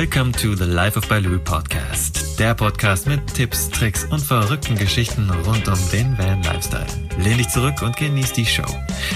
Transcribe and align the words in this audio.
Welcome 0.00 0.30
to 0.34 0.54
the 0.54 0.64
Life 0.64 0.96
of 0.96 1.08
Baloo 1.08 1.40
Podcast. 1.40 2.38
Der 2.38 2.54
Podcast 2.54 3.08
mit 3.08 3.34
Tipps, 3.34 3.68
Tricks 3.68 4.04
und 4.04 4.20
verrückten 4.20 4.76
Geschichten 4.76 5.28
rund 5.44 5.66
um 5.66 5.78
den 5.90 6.16
Van 6.16 6.40
Lifestyle. 6.44 6.86
Lehn 7.18 7.36
dich 7.36 7.48
zurück 7.48 7.82
und 7.82 7.96
genieß 7.96 8.32
die 8.32 8.46
Show. 8.46 8.62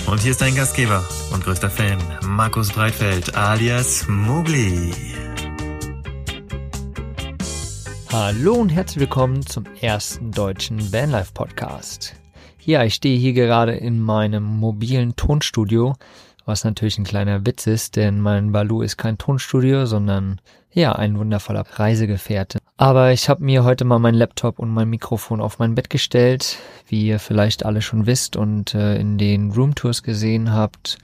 Und 0.09 0.23
hier 0.23 0.33
ist 0.33 0.41
dein 0.41 0.57
Gastgeber 0.57 1.05
und 1.33 1.45
größter 1.45 1.71
Fan, 1.71 1.99
Markus 2.27 2.73
Breitfeld 2.73 3.37
alias 3.37 4.09
Mowgli. 4.09 4.93
Hallo 8.11 8.55
und 8.55 8.71
herzlich 8.71 8.99
willkommen 8.99 9.47
zum 9.47 9.67
ersten 9.81 10.33
deutschen 10.33 10.93
Vanlife 10.93 11.31
Podcast. 11.33 12.17
Ja, 12.59 12.83
ich 12.83 12.95
stehe 12.95 13.17
hier 13.17 13.35
gerade 13.35 13.75
in 13.75 14.01
meinem 14.01 14.43
mobilen 14.43 15.15
Tonstudio 15.15 15.95
was 16.45 16.65
natürlich 16.65 16.99
ein 16.99 17.05
kleiner 17.05 17.47
Witz 17.47 17.67
ist, 17.67 17.97
denn 17.97 18.21
mein 18.21 18.53
Balu 18.53 18.83
ist 18.83 18.97
kein 18.97 19.19
Tonstudio, 19.19 19.87
sondern 19.87 20.41
ja, 20.73 20.93
ein 20.93 21.19
wundervoller 21.19 21.65
Reisegefährte. 21.71 22.59
Aber 22.77 23.13
ich 23.13 23.29
habe 23.29 23.45
mir 23.45 23.65
heute 23.65 23.85
mal 23.85 23.99
meinen 23.99 24.15
Laptop 24.15 24.59
und 24.59 24.71
mein 24.71 24.89
Mikrofon 24.89 25.41
auf 25.41 25.59
mein 25.59 25.75
Bett 25.75 25.91
gestellt, 25.91 26.57
wie 26.87 27.07
ihr 27.07 27.19
vielleicht 27.19 27.65
alle 27.65 27.83
schon 27.83 28.07
wisst 28.07 28.37
und 28.37 28.75
äh, 28.75 28.97
in 28.97 29.19
den 29.19 29.53
Roomtours 29.53 30.03
gesehen 30.03 30.53
habt. 30.53 30.99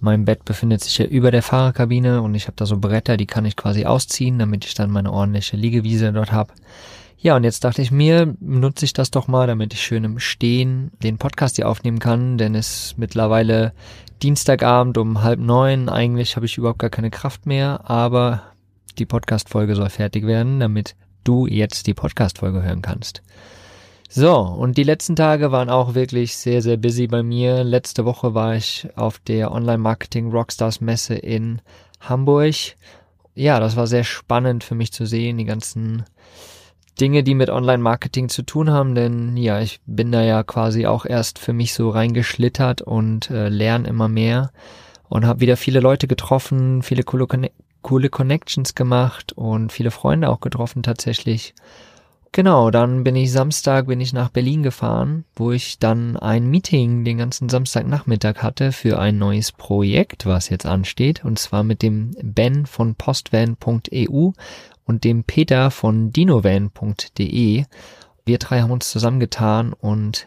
Mein 0.00 0.24
Bett 0.26 0.44
befindet 0.44 0.82
sich 0.82 0.98
ja 0.98 1.06
über 1.06 1.30
der 1.30 1.42
Fahrerkabine 1.42 2.20
und 2.20 2.34
ich 2.34 2.46
habe 2.46 2.56
da 2.56 2.66
so 2.66 2.76
Bretter, 2.76 3.16
die 3.16 3.26
kann 3.26 3.46
ich 3.46 3.56
quasi 3.56 3.86
ausziehen, 3.86 4.38
damit 4.38 4.66
ich 4.66 4.74
dann 4.74 4.90
meine 4.90 5.12
ordentliche 5.12 5.56
Liegewiese 5.56 6.12
dort 6.12 6.30
habe. 6.30 6.52
Ja, 7.18 7.36
und 7.36 7.44
jetzt 7.44 7.64
dachte 7.64 7.80
ich 7.80 7.90
mir, 7.90 8.36
nutze 8.40 8.84
ich 8.84 8.92
das 8.92 9.10
doch 9.10 9.28
mal, 9.28 9.46
damit 9.46 9.72
ich 9.72 9.80
schön 9.80 10.04
im 10.04 10.18
Stehen 10.18 10.90
den 11.02 11.16
Podcast 11.16 11.56
hier 11.56 11.70
aufnehmen 11.70 11.98
kann, 11.98 12.36
denn 12.36 12.54
es 12.54 12.96
mittlerweile 12.98 13.72
Dienstagabend 14.22 14.98
um 14.98 15.22
halb 15.22 15.40
neun. 15.40 15.88
Eigentlich 15.88 16.36
habe 16.36 16.44
ich 16.44 16.58
überhaupt 16.58 16.80
gar 16.80 16.90
keine 16.90 17.10
Kraft 17.10 17.46
mehr, 17.46 17.88
aber 17.88 18.42
die 18.98 19.06
Podcast-Folge 19.06 19.74
soll 19.74 19.90
fertig 19.90 20.26
werden, 20.26 20.60
damit 20.60 20.96
du 21.24 21.46
jetzt 21.46 21.86
die 21.86 21.94
Podcast-Folge 21.94 22.62
hören 22.62 22.82
kannst. 22.82 23.22
So, 24.08 24.38
und 24.38 24.76
die 24.76 24.84
letzten 24.84 25.16
Tage 25.16 25.50
waren 25.50 25.70
auch 25.70 25.94
wirklich 25.94 26.36
sehr, 26.36 26.62
sehr 26.62 26.76
busy 26.76 27.08
bei 27.08 27.22
mir. 27.22 27.64
Letzte 27.64 28.04
Woche 28.04 28.34
war 28.34 28.54
ich 28.54 28.86
auf 28.94 29.18
der 29.18 29.50
Online-Marketing 29.50 30.30
Rockstars 30.30 30.80
Messe 30.80 31.14
in 31.14 31.60
Hamburg. 32.00 32.54
Ja, 33.34 33.58
das 33.58 33.74
war 33.74 33.88
sehr 33.88 34.04
spannend 34.04 34.62
für 34.62 34.76
mich 34.76 34.92
zu 34.92 35.06
sehen, 35.06 35.38
die 35.38 35.44
ganzen 35.44 36.04
Dinge, 37.00 37.24
die 37.24 37.34
mit 37.34 37.50
Online-Marketing 37.50 38.28
zu 38.28 38.42
tun 38.42 38.70
haben, 38.70 38.94
denn 38.94 39.36
ja, 39.36 39.60
ich 39.60 39.80
bin 39.84 40.12
da 40.12 40.22
ja 40.22 40.44
quasi 40.44 40.86
auch 40.86 41.06
erst 41.06 41.40
für 41.40 41.52
mich 41.52 41.74
so 41.74 41.90
reingeschlittert 41.90 42.82
und 42.82 43.30
äh, 43.30 43.48
lerne 43.48 43.88
immer 43.88 44.08
mehr 44.08 44.52
und 45.08 45.26
habe 45.26 45.40
wieder 45.40 45.56
viele 45.56 45.80
Leute 45.80 46.06
getroffen, 46.06 46.82
viele 46.82 47.02
coole, 47.02 47.26
coole 47.84 48.08
Connections 48.08 48.74
gemacht 48.74 49.32
und 49.34 49.70
viele 49.70 49.92
Freunde 49.92 50.30
auch 50.30 50.40
getroffen 50.40 50.82
tatsächlich. 50.82 51.54
Genau, 52.32 52.72
dann 52.72 53.04
bin 53.04 53.14
ich 53.14 53.30
Samstag, 53.30 53.86
bin 53.86 54.00
ich 54.00 54.12
nach 54.12 54.30
Berlin 54.30 54.64
gefahren, 54.64 55.24
wo 55.36 55.52
ich 55.52 55.78
dann 55.78 56.16
ein 56.16 56.48
Meeting 56.48 57.04
den 57.04 57.18
ganzen 57.18 57.48
Samstagnachmittag 57.48 58.42
hatte 58.42 58.72
für 58.72 58.98
ein 58.98 59.18
neues 59.18 59.52
Projekt, 59.52 60.26
was 60.26 60.48
jetzt 60.48 60.66
ansteht, 60.66 61.24
und 61.24 61.38
zwar 61.38 61.62
mit 61.62 61.80
dem 61.80 62.10
Ben 62.20 62.66
von 62.66 62.96
postvan.eu 62.96 64.30
und 64.84 65.04
dem 65.04 65.22
Peter 65.22 65.70
von 65.70 66.10
dinovan.de. 66.10 67.64
Wir 68.24 68.38
drei 68.38 68.60
haben 68.62 68.72
uns 68.72 68.90
zusammengetan 68.90 69.72
und 69.72 70.26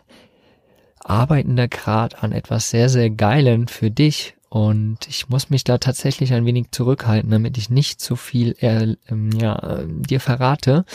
arbeiten 0.99 1.57
da 1.57 1.67
gerade 1.67 2.23
an 2.23 2.31
etwas 2.31 2.69
sehr, 2.69 2.87
sehr 2.87 3.09
Geilen 3.09 3.67
für 3.67 3.91
dich. 3.91 4.36
Und 4.49 5.07
ich 5.07 5.29
muss 5.29 5.49
mich 5.49 5.63
da 5.63 5.77
tatsächlich 5.77 6.33
ein 6.33 6.45
wenig 6.45 6.71
zurückhalten, 6.71 7.29
damit 7.29 7.57
ich 7.57 7.69
nicht 7.69 7.99
zu 7.99 8.15
viel 8.15 8.55
äh, 8.59 8.95
ja, 9.37 9.83
dir 9.85 10.19
verrate. 10.19 10.85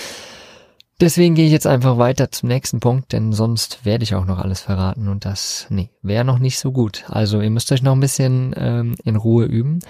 Deswegen 1.03 1.35
gehe 1.35 1.47
ich 1.47 1.53
jetzt 1.53 1.67
einfach 1.67 1.99
weiter 1.99 2.31
zum 2.31 2.49
nächsten 2.49 2.79
Punkt, 2.79 3.13
denn 3.13 3.33
sonst 3.33 3.85
werde 3.85 4.05
ich 4.05 4.15
auch 4.15 4.25
noch 4.25 4.39
alles 4.39 4.61
verraten 4.61 5.09
und 5.09 5.25
das, 5.25 5.67
nee, 5.69 5.91
wäre 6.01 6.25
noch 6.25 6.39
nicht 6.39 6.61
so 6.61 6.71
gut. 6.71 7.05
Also 7.09 7.41
ihr 7.41 7.51
müsst 7.51 7.73
euch 7.73 7.83
noch 7.83 7.93
ein 7.93 8.01
bisschen 8.01 8.55
ähm, 8.57 8.95
in 9.03 9.17
Ruhe 9.17 9.47
üben. 9.47 9.81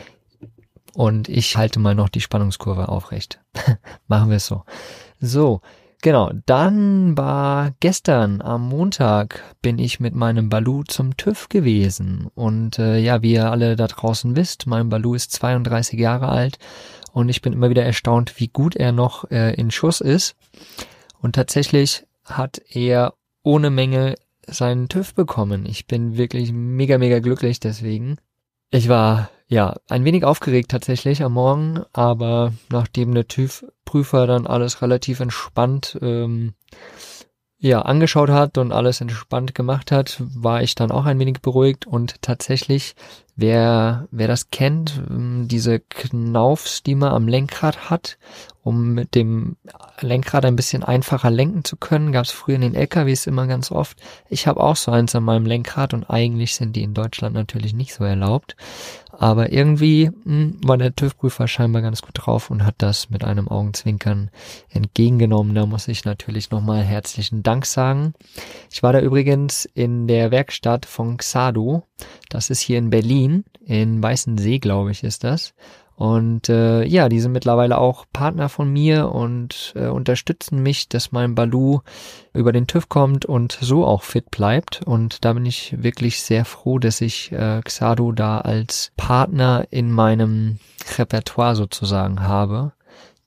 Und 0.94 1.28
ich 1.28 1.56
halte 1.56 1.81
mal 1.81 1.94
noch 1.94 2.08
die 2.08 2.20
Spannungskurve 2.20 2.88
aufrecht. 2.88 3.41
Machen 4.08 4.31
wir 4.31 4.37
es 4.37 4.47
so. 4.47 4.62
So, 5.20 5.60
genau. 6.02 6.30
Dann 6.46 7.16
war 7.16 7.72
gestern 7.80 8.42
am 8.42 8.68
Montag 8.68 9.42
bin 9.62 9.78
ich 9.78 10.00
mit 10.00 10.14
meinem 10.14 10.50
Balu 10.50 10.82
zum 10.82 11.16
TÜV 11.16 11.48
gewesen. 11.48 12.28
Und 12.34 12.78
äh, 12.78 12.98
ja, 12.98 13.22
wie 13.22 13.32
ihr 13.32 13.50
alle 13.50 13.76
da 13.76 13.86
draußen 13.86 14.36
wisst, 14.36 14.66
mein 14.66 14.90
Balu 14.90 15.14
ist 15.14 15.32
32 15.32 15.98
Jahre 15.98 16.28
alt 16.28 16.58
und 17.12 17.28
ich 17.28 17.42
bin 17.42 17.52
immer 17.52 17.70
wieder 17.70 17.84
erstaunt, 17.84 18.38
wie 18.38 18.48
gut 18.48 18.76
er 18.76 18.92
noch 18.92 19.30
äh, 19.30 19.54
in 19.54 19.70
Schuss 19.70 20.00
ist. 20.00 20.36
Und 21.20 21.34
tatsächlich 21.34 22.04
hat 22.24 22.60
er 22.69 23.14
ohne 23.42 23.70
Menge 23.70 24.16
seinen 24.46 24.88
TÜV 24.88 25.14
bekommen. 25.14 25.66
Ich 25.66 25.86
bin 25.86 26.16
wirklich 26.16 26.52
mega, 26.52 26.98
mega 26.98 27.20
glücklich 27.20 27.60
deswegen. 27.60 28.16
Ich 28.75 28.88
war 28.88 29.28
ja 29.49 29.77
ein 29.91 30.06
wenig 30.06 30.25
aufgeregt 30.25 30.71
tatsächlich 30.71 31.22
am 31.22 31.34
Morgen, 31.34 31.84
aber 31.93 32.55
nachdem 32.71 33.12
der 33.12 33.28
TÜV-Prüfer 33.28 34.27
dann 34.27 34.47
alles 34.47 34.81
relativ 34.81 35.21
entspannt 35.21 35.99
ähm, 36.00 36.55
ja 37.62 37.83
angeschaut 37.83 38.28
hat 38.28 38.59
und 38.59 38.73
alles 38.73 39.00
entspannt 39.00 39.55
gemacht 39.55 39.93
hat, 39.93 40.21
war 40.34 40.62
ich 40.62 40.75
dann 40.75 40.91
auch 40.91 41.06
ein 41.06 41.19
wenig 41.19 41.41
beruhigt 41.41 41.87
und 41.87 42.21
tatsächlich 42.21 42.95
Wer, 43.34 44.09
wer 44.11 44.28
das 44.28 44.50
kennt, 44.50 45.00
ähm, 45.09 45.49
diese 45.49 45.81
Knaufs, 45.81 46.83
die 46.83 46.95
man 46.95 47.12
am 47.12 47.28
Lenkrad 47.28 47.89
hat, 47.89 48.19
um 48.62 48.93
mit 48.93 49.15
dem 49.15 49.56
Lenkrad 50.00 50.45
ein 50.45 50.55
bisschen 50.55 50.83
einfacher 50.83 51.31
lenken 51.31 51.65
zu 51.65 51.77
können, 51.77 52.12
gab 52.12 52.27
es 52.27 52.31
früher 52.31 52.56
in 52.56 52.61
den 52.61 52.75
LKWs 52.75 53.27
immer 53.27 53.47
ganz 53.47 53.73
oft. 53.73 53.97
Ich 54.29 54.47
habe 54.47 54.61
auch 54.61 54.77
so 54.77 54.93
eins 54.93 55.15
an 55.15 55.25
meinem 55.25 55.47
Lenkrad 55.47 55.94
und 55.94 56.11
eigentlich 56.11 56.55
sind 56.55 56.77
die 56.77 56.83
in 56.83 56.93
Deutschland 56.93 57.34
natürlich 57.34 57.73
nicht 57.73 57.94
so 57.94 58.05
erlaubt. 58.05 58.55
Aber 59.22 59.53
irgendwie 59.53 60.10
mh, 60.10 60.15
hm, 60.25 60.56
war 60.65 60.77
der 60.77 60.97
TÜV-Prüfer 60.97 61.47
scheinbar 61.47 61.81
ganz 61.81 62.03
gut 62.03 62.10
drauf 62.15 62.50
und 62.50 62.65
hat 62.65 62.75
das 62.78 63.09
mit 63.09 63.22
einem 63.22 63.47
Augenzwinkern 63.47 64.33
entgegengenommen. 64.69 65.55
Da 65.55 65.65
muss 65.65 65.87
ich 65.87 66.05
natürlich 66.05 66.50
nochmal 66.50 66.83
herzlichen 66.83 67.44
Dank 67.44 67.65
sagen. 67.65 68.15
Ich 68.69 68.82
war 68.82 68.93
da 68.93 68.99
übrigens 68.99 69.65
in 69.65 70.09
der 70.09 70.32
Werkstatt 70.32 70.87
von 70.87 71.19
Xado. 71.19 71.84
Das 72.31 72.50
ist 72.50 72.59
hier 72.59 72.78
in 72.78 72.91
Berlin, 72.91 73.44
in 73.65 74.03
Weißensee, 74.03 74.59
glaube 74.59 74.91
ich, 74.91 75.05
ist 75.05 75.22
das. 75.22 75.55
Und 76.02 76.48
äh, 76.48 76.82
ja, 76.82 77.08
die 77.08 77.20
sind 77.20 77.30
mittlerweile 77.30 77.78
auch 77.78 78.06
Partner 78.12 78.48
von 78.48 78.72
mir 78.72 79.12
und 79.12 79.72
äh, 79.76 79.86
unterstützen 79.86 80.60
mich, 80.60 80.88
dass 80.88 81.12
mein 81.12 81.36
Balu 81.36 81.78
über 82.34 82.50
den 82.50 82.66
TÜV 82.66 82.88
kommt 82.88 83.24
und 83.24 83.56
so 83.60 83.86
auch 83.86 84.02
fit 84.02 84.32
bleibt. 84.32 84.80
Und 84.84 85.24
da 85.24 85.32
bin 85.32 85.46
ich 85.46 85.80
wirklich 85.80 86.20
sehr 86.20 86.44
froh, 86.44 86.80
dass 86.80 87.02
ich 87.02 87.30
äh, 87.30 87.60
Xado 87.62 88.10
da 88.10 88.40
als 88.40 88.90
Partner 88.96 89.68
in 89.70 89.92
meinem 89.92 90.58
Repertoire 90.98 91.54
sozusagen 91.54 92.24
habe. 92.24 92.72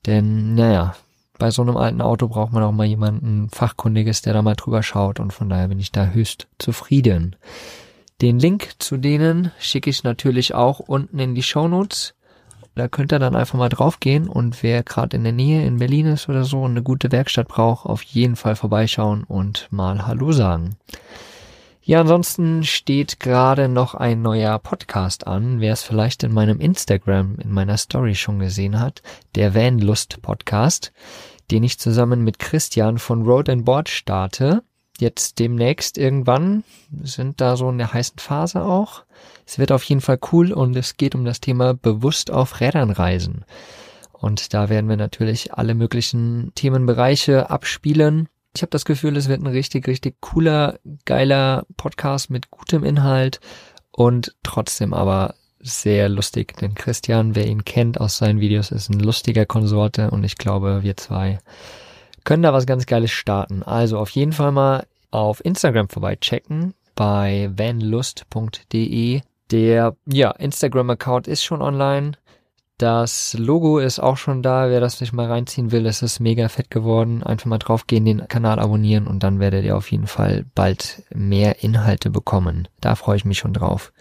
Denn, 0.04 0.54
naja, 0.54 0.96
bei 1.38 1.50
so 1.50 1.62
einem 1.62 1.78
alten 1.78 2.02
Auto 2.02 2.28
braucht 2.28 2.52
man 2.52 2.62
auch 2.62 2.72
mal 2.72 2.84
jemanden 2.84 3.48
Fachkundiges, 3.48 4.20
der 4.20 4.34
da 4.34 4.42
mal 4.42 4.54
drüber 4.54 4.82
schaut. 4.82 5.18
Und 5.18 5.32
von 5.32 5.48
daher 5.48 5.68
bin 5.68 5.80
ich 5.80 5.92
da 5.92 6.08
höchst 6.08 6.46
zufrieden. 6.58 7.36
Den 8.20 8.38
Link 8.38 8.72
zu 8.78 8.98
denen 8.98 9.50
schicke 9.58 9.88
ich 9.88 10.02
natürlich 10.02 10.54
auch 10.54 10.78
unten 10.78 11.18
in 11.18 11.34
die 11.34 11.42
Show 11.42 11.68
Notes. 11.68 12.12
Da 12.76 12.88
könnt 12.88 13.10
ihr 13.10 13.18
dann 13.18 13.34
einfach 13.34 13.58
mal 13.58 13.70
draufgehen 13.70 14.28
und 14.28 14.62
wer 14.62 14.82
gerade 14.82 15.16
in 15.16 15.24
der 15.24 15.32
Nähe 15.32 15.66
in 15.66 15.78
Berlin 15.78 16.04
ist 16.06 16.28
oder 16.28 16.44
so 16.44 16.60
und 16.60 16.72
eine 16.72 16.82
gute 16.82 17.10
Werkstatt 17.10 17.48
braucht, 17.48 17.86
auf 17.86 18.02
jeden 18.02 18.36
Fall 18.36 18.54
vorbeischauen 18.54 19.24
und 19.24 19.66
mal 19.70 20.06
Hallo 20.06 20.30
sagen. 20.32 20.76
Ja, 21.80 22.02
ansonsten 22.02 22.64
steht 22.64 23.18
gerade 23.18 23.68
noch 23.70 23.94
ein 23.94 24.20
neuer 24.20 24.58
Podcast 24.58 25.26
an. 25.26 25.60
Wer 25.60 25.72
es 25.72 25.84
vielleicht 25.84 26.22
in 26.22 26.34
meinem 26.34 26.60
Instagram, 26.60 27.36
in 27.38 27.50
meiner 27.50 27.78
Story 27.78 28.14
schon 28.14 28.40
gesehen 28.40 28.78
hat, 28.78 29.00
der 29.36 29.54
Vanlust 29.54 30.20
Podcast, 30.20 30.92
den 31.50 31.64
ich 31.64 31.78
zusammen 31.78 32.24
mit 32.24 32.38
Christian 32.38 32.98
von 32.98 33.22
Road 33.22 33.48
and 33.48 33.64
Board 33.64 33.88
starte. 33.88 34.62
Jetzt 35.00 35.38
demnächst 35.38 35.98
irgendwann 35.98 36.64
sind 37.02 37.40
da 37.40 37.56
so 37.56 37.68
in 37.68 37.78
der 37.78 37.92
heißen 37.92 38.18
Phase 38.18 38.64
auch. 38.64 39.04
Es 39.46 39.58
wird 39.58 39.72
auf 39.72 39.82
jeden 39.84 40.00
Fall 40.00 40.18
cool 40.32 40.52
und 40.52 40.76
es 40.76 40.96
geht 40.96 41.14
um 41.14 41.24
das 41.24 41.40
Thema 41.40 41.74
bewusst 41.74 42.30
auf 42.30 42.60
Rädern 42.60 42.90
reisen. 42.90 43.44
Und 44.12 44.54
da 44.54 44.68
werden 44.68 44.88
wir 44.88 44.96
natürlich 44.96 45.54
alle 45.54 45.74
möglichen 45.74 46.52
Themenbereiche 46.54 47.50
abspielen. 47.50 48.28
Ich 48.54 48.62
habe 48.62 48.70
das 48.70 48.86
Gefühl, 48.86 49.16
es 49.16 49.28
wird 49.28 49.42
ein 49.42 49.46
richtig, 49.46 49.86
richtig 49.86 50.16
cooler, 50.20 50.78
geiler 51.04 51.66
Podcast 51.76 52.30
mit 52.30 52.50
gutem 52.50 52.84
Inhalt 52.84 53.40
und 53.90 54.34
trotzdem 54.42 54.94
aber 54.94 55.34
sehr 55.60 56.08
lustig. 56.08 56.56
Denn 56.56 56.74
Christian, 56.74 57.34
wer 57.34 57.46
ihn 57.46 57.64
kennt 57.64 58.00
aus 58.00 58.16
seinen 58.16 58.40
Videos, 58.40 58.70
ist 58.70 58.88
ein 58.88 59.00
lustiger 59.00 59.44
Konsorte 59.44 60.10
und 60.10 60.24
ich 60.24 60.36
glaube, 60.36 60.82
wir 60.82 60.96
zwei 60.96 61.38
können 62.26 62.42
da 62.42 62.52
was 62.52 62.66
ganz 62.66 62.84
Geiles 62.84 63.12
starten. 63.12 63.62
Also 63.62 63.98
auf 63.98 64.10
jeden 64.10 64.32
Fall 64.32 64.52
mal 64.52 64.86
auf 65.10 65.42
Instagram 65.42 65.88
vorbeichecken 65.88 66.74
bei 66.94 67.50
vanlust.de 67.56 69.22
der 69.52 69.96
ja, 70.06 70.32
Instagram-Account 70.32 71.28
ist 71.28 71.44
schon 71.44 71.62
online. 71.62 72.12
Das 72.78 73.34
Logo 73.38 73.78
ist 73.78 74.00
auch 74.00 74.16
schon 74.16 74.42
da. 74.42 74.68
Wer 74.68 74.80
das 74.80 75.00
nicht 75.00 75.12
mal 75.12 75.26
reinziehen 75.26 75.70
will, 75.70 75.86
es 75.86 76.02
ist 76.02 76.20
mega 76.20 76.48
fett 76.48 76.70
geworden. 76.70 77.22
Einfach 77.22 77.46
mal 77.46 77.58
draufgehen, 77.58 78.04
den 78.04 78.26
Kanal 78.28 78.58
abonnieren 78.58 79.06
und 79.06 79.22
dann 79.22 79.38
werdet 79.38 79.64
ihr 79.64 79.76
auf 79.76 79.90
jeden 79.90 80.08
Fall 80.08 80.44
bald 80.54 81.04
mehr 81.14 81.62
Inhalte 81.62 82.10
bekommen. 82.10 82.68
Da 82.80 82.96
freue 82.96 83.16
ich 83.16 83.24
mich 83.24 83.38
schon 83.38 83.54
drauf. 83.54 83.92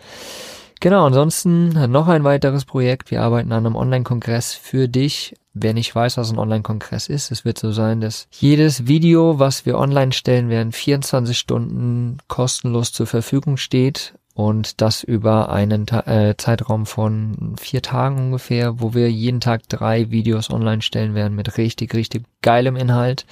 Genau, 0.79 1.05
ansonsten 1.05 1.69
noch 1.91 2.07
ein 2.07 2.23
weiteres 2.23 2.65
Projekt. 2.65 3.09
Wir 3.11 3.21
arbeiten 3.21 3.51
an 3.51 3.65
einem 3.65 3.75
Online-Kongress 3.75 4.53
für 4.53 4.87
dich. 4.87 5.35
Wer 5.53 5.73
nicht 5.73 5.95
weiß, 5.95 6.17
was 6.17 6.31
ein 6.31 6.37
Online-Kongress 6.37 7.07
ist, 7.07 7.31
es 7.31 7.45
wird 7.45 7.57
so 7.57 7.71
sein, 7.71 8.01
dass 8.01 8.27
jedes 8.31 8.87
Video, 8.87 9.39
was 9.39 9.65
wir 9.65 9.77
online 9.77 10.11
stellen 10.11 10.49
werden, 10.49 10.73
24 10.73 11.37
Stunden 11.37 12.17
kostenlos 12.27 12.91
zur 12.91 13.07
Verfügung 13.07 13.55
steht 13.55 14.15
und 14.33 14.81
das 14.81 15.01
über 15.01 15.49
einen 15.49 15.87
äh, 15.87 16.35
Zeitraum 16.37 16.85
von 16.85 17.55
vier 17.57 17.81
Tagen 17.81 18.17
ungefähr, 18.17 18.81
wo 18.81 18.93
wir 18.93 19.09
jeden 19.09 19.39
Tag 19.39 19.67
drei 19.69 20.11
Videos 20.11 20.49
online 20.49 20.81
stellen 20.81 21.15
werden 21.15 21.35
mit 21.35 21.57
richtig, 21.57 21.93
richtig 21.93 22.25
geilem 22.41 22.75
Inhalt, 22.75 23.25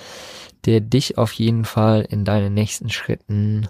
der 0.66 0.80
dich 0.80 1.18
auf 1.18 1.34
jeden 1.34 1.66
Fall 1.66 2.08
in 2.10 2.24
deinen 2.24 2.54
nächsten 2.54 2.90
Schritten 2.90 3.68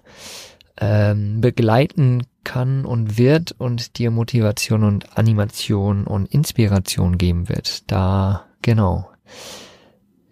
ähm, 0.79 1.41
begleiten 1.41 2.21
kann 2.43 2.85
und 2.85 3.17
wird 3.17 3.53
und 3.57 3.97
dir 3.97 4.11
Motivation 4.11 4.83
und 4.83 5.17
Animation 5.17 6.05
und 6.05 6.25
Inspiration 6.27 7.17
geben 7.17 7.49
wird. 7.49 7.89
Da, 7.91 8.45
genau. 8.61 9.09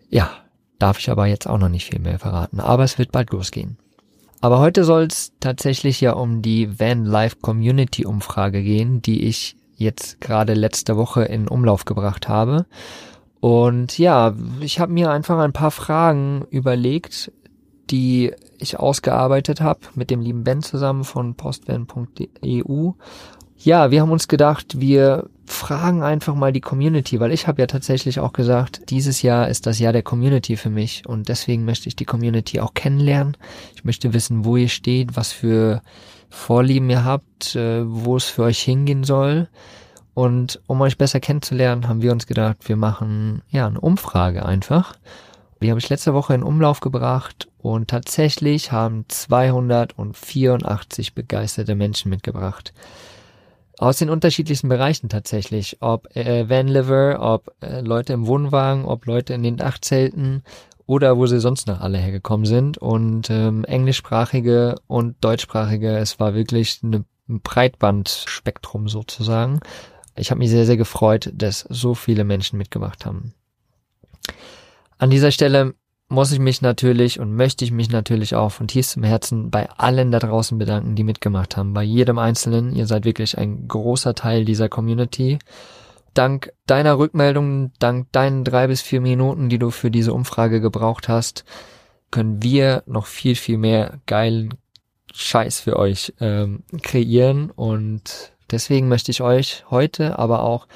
Ja, 0.09 0.31
darf 0.79 0.99
ich 0.99 1.09
aber 1.09 1.27
jetzt 1.27 1.47
auch 1.47 1.57
noch 1.57 1.69
nicht 1.69 1.89
viel 1.89 1.99
mehr 1.99 2.19
verraten, 2.19 2.59
aber 2.59 2.83
es 2.83 2.97
wird 2.97 3.11
bald 3.11 3.31
losgehen. 3.31 3.77
Aber 4.41 4.59
heute 4.59 4.83
soll 4.83 5.03
es 5.03 5.33
tatsächlich 5.39 6.01
ja 6.01 6.13
um 6.13 6.41
die 6.41 6.79
Van 6.79 7.05
Life 7.05 7.37
Community 7.41 8.05
Umfrage 8.05 8.63
gehen, 8.63 9.01
die 9.01 9.23
ich 9.23 9.55
jetzt 9.75 10.19
gerade 10.19 10.55
letzte 10.55 10.97
Woche 10.97 11.23
in 11.23 11.47
Umlauf 11.47 11.85
gebracht 11.85 12.27
habe. 12.27 12.65
Und 13.39 13.97
ja, 13.97 14.35
ich 14.59 14.79
habe 14.79 14.91
mir 14.91 15.11
einfach 15.11 15.37
ein 15.39 15.53
paar 15.53 15.71
Fragen 15.71 16.45
überlegt, 16.49 17.31
die 17.89 18.33
ich 18.61 18.79
ausgearbeitet 18.79 19.61
habe 19.61 19.79
mit 19.95 20.09
dem 20.09 20.21
lieben 20.21 20.43
Ben 20.43 20.61
zusammen 20.61 21.03
von 21.03 21.35
postvan.eu. 21.35 22.91
Ja, 23.57 23.91
wir 23.91 24.01
haben 24.01 24.11
uns 24.11 24.27
gedacht, 24.27 24.79
wir 24.79 25.29
fragen 25.45 26.01
einfach 26.01 26.33
mal 26.33 26.51
die 26.51 26.61
Community, 26.61 27.19
weil 27.19 27.31
ich 27.31 27.47
habe 27.47 27.61
ja 27.61 27.67
tatsächlich 27.67 28.19
auch 28.19 28.33
gesagt, 28.33 28.89
dieses 28.89 29.21
Jahr 29.21 29.49
ist 29.49 29.67
das 29.67 29.77
Jahr 29.77 29.93
der 29.93 30.01
Community 30.01 30.57
für 30.57 30.71
mich 30.71 31.07
und 31.07 31.29
deswegen 31.29 31.65
möchte 31.65 31.87
ich 31.87 31.95
die 31.95 32.05
Community 32.05 32.59
auch 32.59 32.73
kennenlernen. 32.73 33.37
Ich 33.75 33.83
möchte 33.83 34.13
wissen, 34.13 34.45
wo 34.45 34.57
ihr 34.57 34.69
steht, 34.69 35.15
was 35.15 35.31
für 35.31 35.81
Vorlieben 36.29 36.89
ihr 36.89 37.03
habt, 37.03 37.55
äh, 37.55 37.83
wo 37.85 38.15
es 38.15 38.25
für 38.25 38.43
euch 38.43 38.61
hingehen 38.61 39.03
soll. 39.03 39.49
Und 40.13 40.61
um 40.67 40.81
euch 40.81 40.97
besser 40.97 41.19
kennenzulernen, 41.19 41.87
haben 41.87 42.01
wir 42.01 42.11
uns 42.11 42.25
gedacht, 42.25 42.67
wir 42.67 42.77
machen 42.77 43.41
ja 43.49 43.67
eine 43.67 43.79
Umfrage 43.79 44.45
einfach. 44.45 44.95
Die 45.61 45.69
habe 45.69 45.79
ich 45.79 45.89
letzte 45.89 46.15
Woche 46.15 46.33
in 46.33 46.41
Umlauf 46.41 46.79
gebracht 46.79 47.47
und 47.59 47.89
tatsächlich 47.89 48.71
haben 48.71 49.05
284 49.07 51.13
begeisterte 51.13 51.75
Menschen 51.75 52.09
mitgebracht. 52.09 52.73
Aus 53.77 53.97
den 53.97 54.09
unterschiedlichsten 54.09 54.69
Bereichen 54.69 55.09
tatsächlich. 55.09 55.77
Ob 55.79 56.15
äh, 56.15 56.49
Vanliver, 56.49 57.19
ob 57.19 57.53
äh, 57.61 57.81
Leute 57.81 58.13
im 58.13 58.27
Wohnwagen, 58.27 58.85
ob 58.85 59.05
Leute 59.05 59.33
in 59.33 59.43
den 59.43 59.57
Dachzelten 59.57 60.43
oder 60.87 61.17
wo 61.17 61.27
sie 61.27 61.39
sonst 61.39 61.67
noch 61.67 61.79
alle 61.79 61.99
hergekommen 61.99 62.45
sind. 62.45 62.79
Und 62.79 63.29
ähm, 63.29 63.63
englischsprachige 63.65 64.75
und 64.87 65.23
deutschsprachige, 65.23 65.97
es 65.97 66.19
war 66.19 66.33
wirklich 66.33 66.79
eine, 66.83 67.05
ein 67.29 67.41
Breitbandspektrum 67.41 68.89
sozusagen. 68.89 69.59
Ich 70.15 70.31
habe 70.31 70.39
mich 70.39 70.49
sehr, 70.49 70.65
sehr 70.65 70.77
gefreut, 70.77 71.31
dass 71.33 71.65
so 71.69 71.93
viele 71.93 72.23
Menschen 72.23 72.57
mitgemacht 72.57 73.05
haben. 73.05 73.33
An 75.01 75.09
dieser 75.09 75.31
Stelle 75.31 75.73
muss 76.09 76.31
ich 76.31 76.37
mich 76.37 76.61
natürlich 76.61 77.19
und 77.19 77.33
möchte 77.33 77.65
ich 77.65 77.71
mich 77.71 77.89
natürlich 77.89 78.35
auch 78.35 78.51
von 78.51 78.67
tiefstem 78.67 79.01
Herzen 79.01 79.49
bei 79.49 79.67
allen 79.71 80.11
da 80.11 80.19
draußen 80.19 80.59
bedanken, 80.59 80.95
die 80.95 81.03
mitgemacht 81.03 81.57
haben. 81.57 81.73
Bei 81.73 81.81
jedem 81.81 82.19
Einzelnen. 82.19 82.75
Ihr 82.75 82.85
seid 82.85 83.03
wirklich 83.03 83.35
ein 83.35 83.67
großer 83.67 84.13
Teil 84.13 84.45
dieser 84.45 84.69
Community. 84.69 85.39
Dank 86.13 86.53
deiner 86.67 86.99
Rückmeldungen, 86.99 87.73
dank 87.79 88.11
deinen 88.11 88.43
drei 88.43 88.67
bis 88.67 88.83
vier 88.83 89.01
Minuten, 89.01 89.49
die 89.49 89.57
du 89.57 89.71
für 89.71 89.89
diese 89.89 90.13
Umfrage 90.13 90.61
gebraucht 90.61 91.09
hast, 91.09 91.45
können 92.11 92.43
wir 92.43 92.83
noch 92.85 93.07
viel, 93.07 93.33
viel 93.33 93.57
mehr 93.57 94.01
geilen 94.05 94.53
Scheiß 95.15 95.61
für 95.61 95.77
euch 95.77 96.13
ähm, 96.19 96.61
kreieren. 96.83 97.49
Und 97.49 98.33
deswegen 98.51 98.87
möchte 98.87 99.09
ich 99.09 99.21
euch 99.21 99.65
heute 99.71 100.19
aber 100.19 100.43
auch 100.43 100.67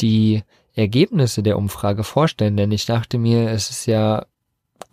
die 0.00 0.44
Ergebnisse 0.74 1.42
der 1.42 1.56
Umfrage 1.56 2.04
vorstellen, 2.04 2.56
denn 2.56 2.72
ich 2.72 2.86
dachte 2.86 3.18
mir, 3.18 3.50
es 3.50 3.70
ist 3.70 3.86
ja 3.86 4.26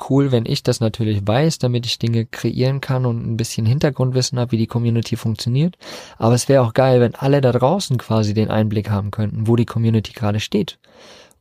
cool, 0.10 0.32
wenn 0.32 0.46
ich 0.46 0.64
das 0.64 0.80
natürlich 0.80 1.26
weiß, 1.26 1.60
damit 1.60 1.86
ich 1.86 2.00
Dinge 2.00 2.26
kreieren 2.26 2.82
kann 2.82 3.06
und 3.06 3.26
ein 3.26 3.38
bisschen 3.38 3.66
Hintergrundwissen 3.66 4.40
habe, 4.40 4.52
wie 4.52 4.58
die 4.58 4.68
Community 4.68 5.16
funktioniert. 5.16 5.78
Aber 6.18 6.34
es 6.34 6.50
wäre 6.50 6.64
auch 6.64 6.74
geil, 6.74 7.02
wenn 7.02 7.16
alle 7.16 7.42
da 7.42 7.52
draußen 7.52 7.98
quasi 7.98 8.34
den 8.34 8.50
Einblick 8.50 8.90
haben 8.90 9.12
könnten, 9.12 9.48
wo 9.48 9.56
die 9.56 9.66
Community 9.66 10.14
gerade 10.14 10.40
steht. 10.40 10.80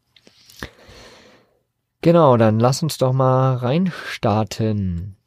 Genau, 2.02 2.36
dann 2.36 2.60
lass 2.60 2.82
uns 2.82 2.98
doch 2.98 3.14
mal 3.14 3.58
reinstarten. 3.58 5.18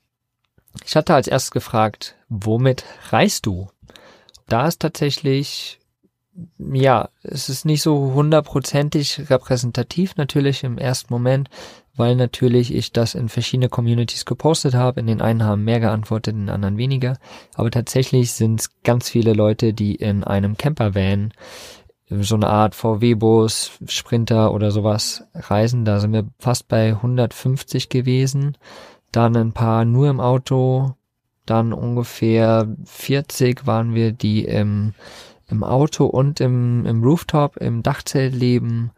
Ich 0.85 0.97
hatte 0.97 1.15
als 1.15 1.29
erstes 1.29 1.51
gefragt, 1.51 2.17
womit 2.29 2.85
reist 3.11 3.47
du? 3.47 3.69
Da 4.47 4.67
ist 4.67 4.81
tatsächlich, 4.81 5.79
ja, 6.59 7.11
es 7.23 7.49
ist 7.49 7.65
nicht 7.65 7.83
so 7.83 8.15
hundertprozentig 8.15 9.31
repräsentativ 9.31 10.17
natürlich 10.17 10.65
im 10.65 10.79
ersten 10.79 11.13
Moment, 11.13 11.51
weil 11.97 12.17
natürlich 12.17 12.73
ich 12.73 12.93
das 12.93 13.15
in 13.15 13.29
verschiedene 13.29 13.69
Communities 13.69 14.25
gepostet 14.25 14.75
habe. 14.75 15.01
In 15.01 15.07
den 15.07 15.21
einen 15.21 15.43
haben 15.43 15.65
mehr 15.65 15.81
geantwortet, 15.81 16.35
in 16.35 16.47
den 16.47 16.51
anderen 16.51 16.79
weniger. 16.79 17.19
Aber 17.55 17.71
tatsächlich 17.71 18.33
sind 18.33 18.61
es 18.61 18.71
ganz 18.85 19.11
viele 19.11 19.35
Leute, 19.35 19.75
die 19.75 19.97
in 19.97 20.25
einem 20.25 20.57
Campervan 20.57 21.33
so 22.09 22.37
eine 22.37 22.47
Art 22.47 22.75
VW-Bus, 22.75 23.73
Sprinter 23.87 24.53
oder 24.55 24.71
sowas 24.71 25.25
reisen. 25.35 25.85
Da 25.85 26.01
sind 26.01 26.13
wir 26.13 26.27
fast 26.39 26.69
bei 26.69 26.91
150 26.91 27.89
gewesen. 27.89 28.57
Dann 29.13 29.37
ein 29.37 29.53
paar 29.53 29.85
nur 29.85 30.09
im 30.11 30.21
Auto, 30.21 30.95
dann 31.47 31.73
ungefähr 31.73 32.69
40 32.85 33.67
waren 33.67 33.95
wir, 33.95 34.13
die 34.13 34.45
im, 34.45 34.93
im 35.49 35.65
Auto 35.65 36.07
und 36.07 36.41
im, 36.41 36.85
im 36.85 37.03
Rooftop, 37.03 37.57
im 37.57 37.83
Dachzelt 37.83 38.35
leben. 38.35 38.91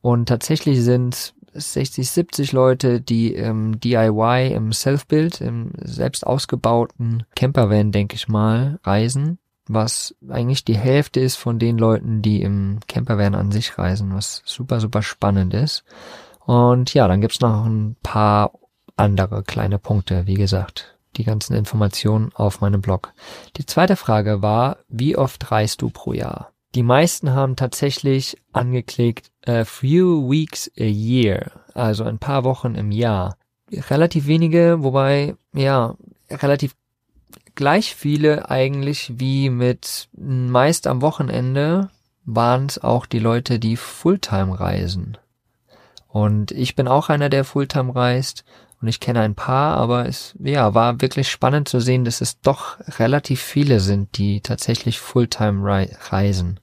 Und 0.00 0.28
tatsächlich 0.28 0.82
sind 0.82 1.34
60, 1.54 2.10
70 2.10 2.52
Leute, 2.52 3.00
die 3.00 3.34
im 3.34 3.78
DIY, 3.80 4.52
im 4.52 4.72
Self-Build, 4.72 5.40
im 5.40 5.70
selbst 5.80 6.26
ausgebauten 6.26 7.24
Campervan, 7.36 7.92
denke 7.92 8.16
ich 8.16 8.28
mal, 8.28 8.78
reisen. 8.82 9.38
Was 9.66 10.14
eigentlich 10.28 10.64
die 10.64 10.76
Hälfte 10.76 11.20
ist 11.20 11.36
von 11.36 11.58
den 11.58 11.78
Leuten, 11.78 12.20
die 12.20 12.42
im 12.42 12.80
Campervan 12.86 13.34
an 13.34 13.50
sich 13.50 13.78
reisen, 13.78 14.14
was 14.14 14.42
super, 14.44 14.80
super 14.80 15.00
spannend 15.02 15.54
ist. 15.54 15.84
Und 16.44 16.92
ja, 16.92 17.08
dann 17.08 17.22
gibt's 17.22 17.40
noch 17.40 17.64
ein 17.64 17.96
paar 18.02 18.52
andere 18.96 19.42
kleine 19.42 19.78
Punkte, 19.78 20.26
wie 20.26 20.34
gesagt. 20.34 20.96
Die 21.16 21.24
ganzen 21.24 21.54
Informationen 21.54 22.32
auf 22.34 22.60
meinem 22.60 22.80
Blog. 22.80 23.12
Die 23.56 23.66
zweite 23.66 23.96
Frage 23.96 24.42
war, 24.42 24.78
wie 24.88 25.16
oft 25.16 25.50
reist 25.50 25.82
du 25.82 25.90
pro 25.90 26.12
Jahr? 26.12 26.50
Die 26.74 26.82
meisten 26.82 27.32
haben 27.32 27.54
tatsächlich 27.54 28.36
angeklickt 28.52 29.30
a 29.46 29.64
few 29.64 30.28
weeks 30.28 30.70
a 30.78 30.84
year, 30.84 31.52
also 31.72 32.02
ein 32.02 32.18
paar 32.18 32.42
Wochen 32.42 32.74
im 32.74 32.90
Jahr. 32.90 33.36
Relativ 33.70 34.26
wenige, 34.26 34.82
wobei, 34.82 35.36
ja, 35.52 35.94
relativ 36.30 36.74
gleich 37.54 37.94
viele 37.94 38.50
eigentlich 38.50 39.12
wie 39.16 39.50
mit 39.50 40.08
meist 40.16 40.88
am 40.88 41.00
Wochenende 41.00 41.90
waren 42.24 42.66
es 42.66 42.82
auch 42.82 43.06
die 43.06 43.18
Leute, 43.20 43.58
die 43.58 43.76
Fulltime 43.76 44.58
reisen. 44.58 45.16
Und 46.08 46.52
ich 46.52 46.74
bin 46.74 46.88
auch 46.88 47.08
einer, 47.08 47.28
der 47.28 47.44
Fulltime 47.44 47.94
reist 47.94 48.44
und 48.84 48.88
ich 48.88 49.00
kenne 49.00 49.20
ein 49.20 49.34
paar, 49.34 49.78
aber 49.78 50.06
es 50.06 50.34
ja, 50.38 50.74
war 50.74 51.00
wirklich 51.00 51.30
spannend 51.30 51.68
zu 51.68 51.80
sehen, 51.80 52.04
dass 52.04 52.20
es 52.20 52.42
doch 52.42 52.76
relativ 52.98 53.40
viele 53.40 53.80
sind, 53.80 54.18
die 54.18 54.42
tatsächlich 54.42 55.00
Fulltime 55.00 55.88
reisen. 56.10 56.60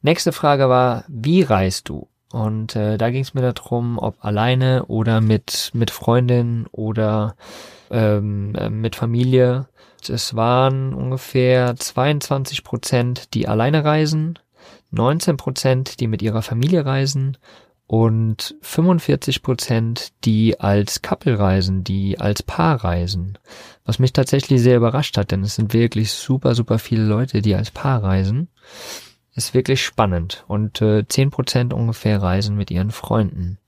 Nächste 0.00 0.32
Frage 0.32 0.70
war, 0.70 1.04
wie 1.08 1.42
reist 1.42 1.90
du? 1.90 2.08
Und 2.32 2.74
äh, 2.74 2.96
da 2.96 3.10
ging 3.10 3.20
es 3.20 3.34
mir 3.34 3.42
darum, 3.42 3.98
ob 3.98 4.24
alleine 4.24 4.86
oder 4.86 5.20
mit 5.20 5.72
mit 5.74 5.90
Freundin 5.90 6.68
oder 6.72 7.36
ähm, 7.90 8.54
äh, 8.54 8.70
mit 8.70 8.96
Familie. 8.96 9.66
Es 10.08 10.34
waren 10.34 10.94
ungefähr 10.94 11.76
22 11.76 12.64
Prozent, 12.64 13.34
die 13.34 13.46
alleine 13.46 13.84
reisen, 13.84 14.38
19 14.90 15.36
Prozent, 15.36 16.00
die 16.00 16.06
mit 16.06 16.22
ihrer 16.22 16.40
Familie 16.40 16.86
reisen 16.86 17.36
und 17.92 18.56
45 18.62 19.42
Prozent, 19.42 20.14
die 20.24 20.58
als 20.58 21.02
Couple 21.02 21.38
reisen, 21.38 21.84
die 21.84 22.18
als 22.18 22.42
Paar 22.42 22.82
reisen. 22.82 23.36
Was 23.84 23.98
mich 23.98 24.14
tatsächlich 24.14 24.62
sehr 24.62 24.78
überrascht 24.78 25.18
hat, 25.18 25.30
denn 25.30 25.42
es 25.42 25.56
sind 25.56 25.74
wirklich 25.74 26.10
super, 26.10 26.54
super 26.54 26.78
viele 26.78 27.04
Leute, 27.04 27.42
die 27.42 27.54
als 27.54 27.70
Paar 27.70 28.02
reisen. 28.02 28.48
Ist 29.34 29.52
wirklich 29.52 29.84
spannend. 29.84 30.42
Und 30.48 30.80
äh, 30.80 31.06
10 31.06 31.28
Prozent 31.28 31.74
ungefähr 31.74 32.22
reisen 32.22 32.56
mit 32.56 32.70
ihren 32.70 32.92
Freunden. 32.92 33.58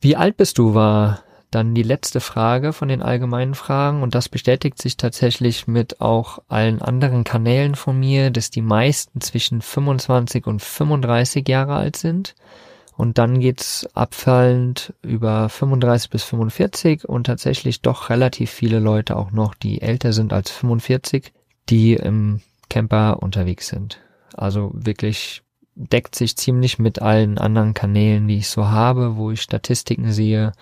Wie 0.00 0.14
alt 0.14 0.36
bist 0.36 0.58
du, 0.58 0.74
war 0.74 1.24
dann 1.50 1.74
die 1.74 1.82
letzte 1.82 2.20
Frage 2.20 2.72
von 2.72 2.86
den 2.86 3.02
allgemeinen 3.02 3.54
Fragen 3.54 4.04
und 4.04 4.14
das 4.14 4.28
bestätigt 4.28 4.80
sich 4.80 4.96
tatsächlich 4.96 5.66
mit 5.66 6.00
auch 6.00 6.38
allen 6.46 6.80
anderen 6.80 7.24
Kanälen 7.24 7.74
von 7.74 7.98
mir, 7.98 8.30
dass 8.30 8.52
die 8.52 8.62
meisten 8.62 9.20
zwischen 9.20 9.62
25 9.62 10.46
und 10.46 10.62
35 10.62 11.48
Jahre 11.48 11.74
alt 11.74 11.96
sind. 11.96 12.36
Und 12.96 13.18
dann 13.18 13.40
geht's 13.40 13.88
abfallend 13.94 14.94
über 15.02 15.48
35 15.48 16.10
bis 16.10 16.22
45 16.24 17.08
und 17.08 17.24
tatsächlich 17.24 17.82
doch 17.82 18.08
relativ 18.08 18.50
viele 18.50 18.78
Leute 18.78 19.16
auch 19.16 19.32
noch, 19.32 19.54
die 19.54 19.82
älter 19.82 20.12
sind 20.12 20.32
als 20.32 20.50
45, 20.50 21.32
die 21.68 21.94
im 21.94 22.40
Camper 22.68 23.22
unterwegs 23.22 23.68
sind. 23.68 23.98
Also 24.34 24.70
wirklich 24.74 25.42
deckt 25.74 26.14
sich 26.14 26.36
ziemlich 26.36 26.78
mit 26.78 27.02
allen 27.02 27.38
anderen 27.38 27.74
Kanälen, 27.74 28.28
die 28.28 28.38
ich 28.38 28.48
so 28.48 28.68
habe, 28.68 29.16
wo 29.16 29.32
ich 29.32 29.42
Statistiken 29.42 30.12
sehe. 30.12 30.52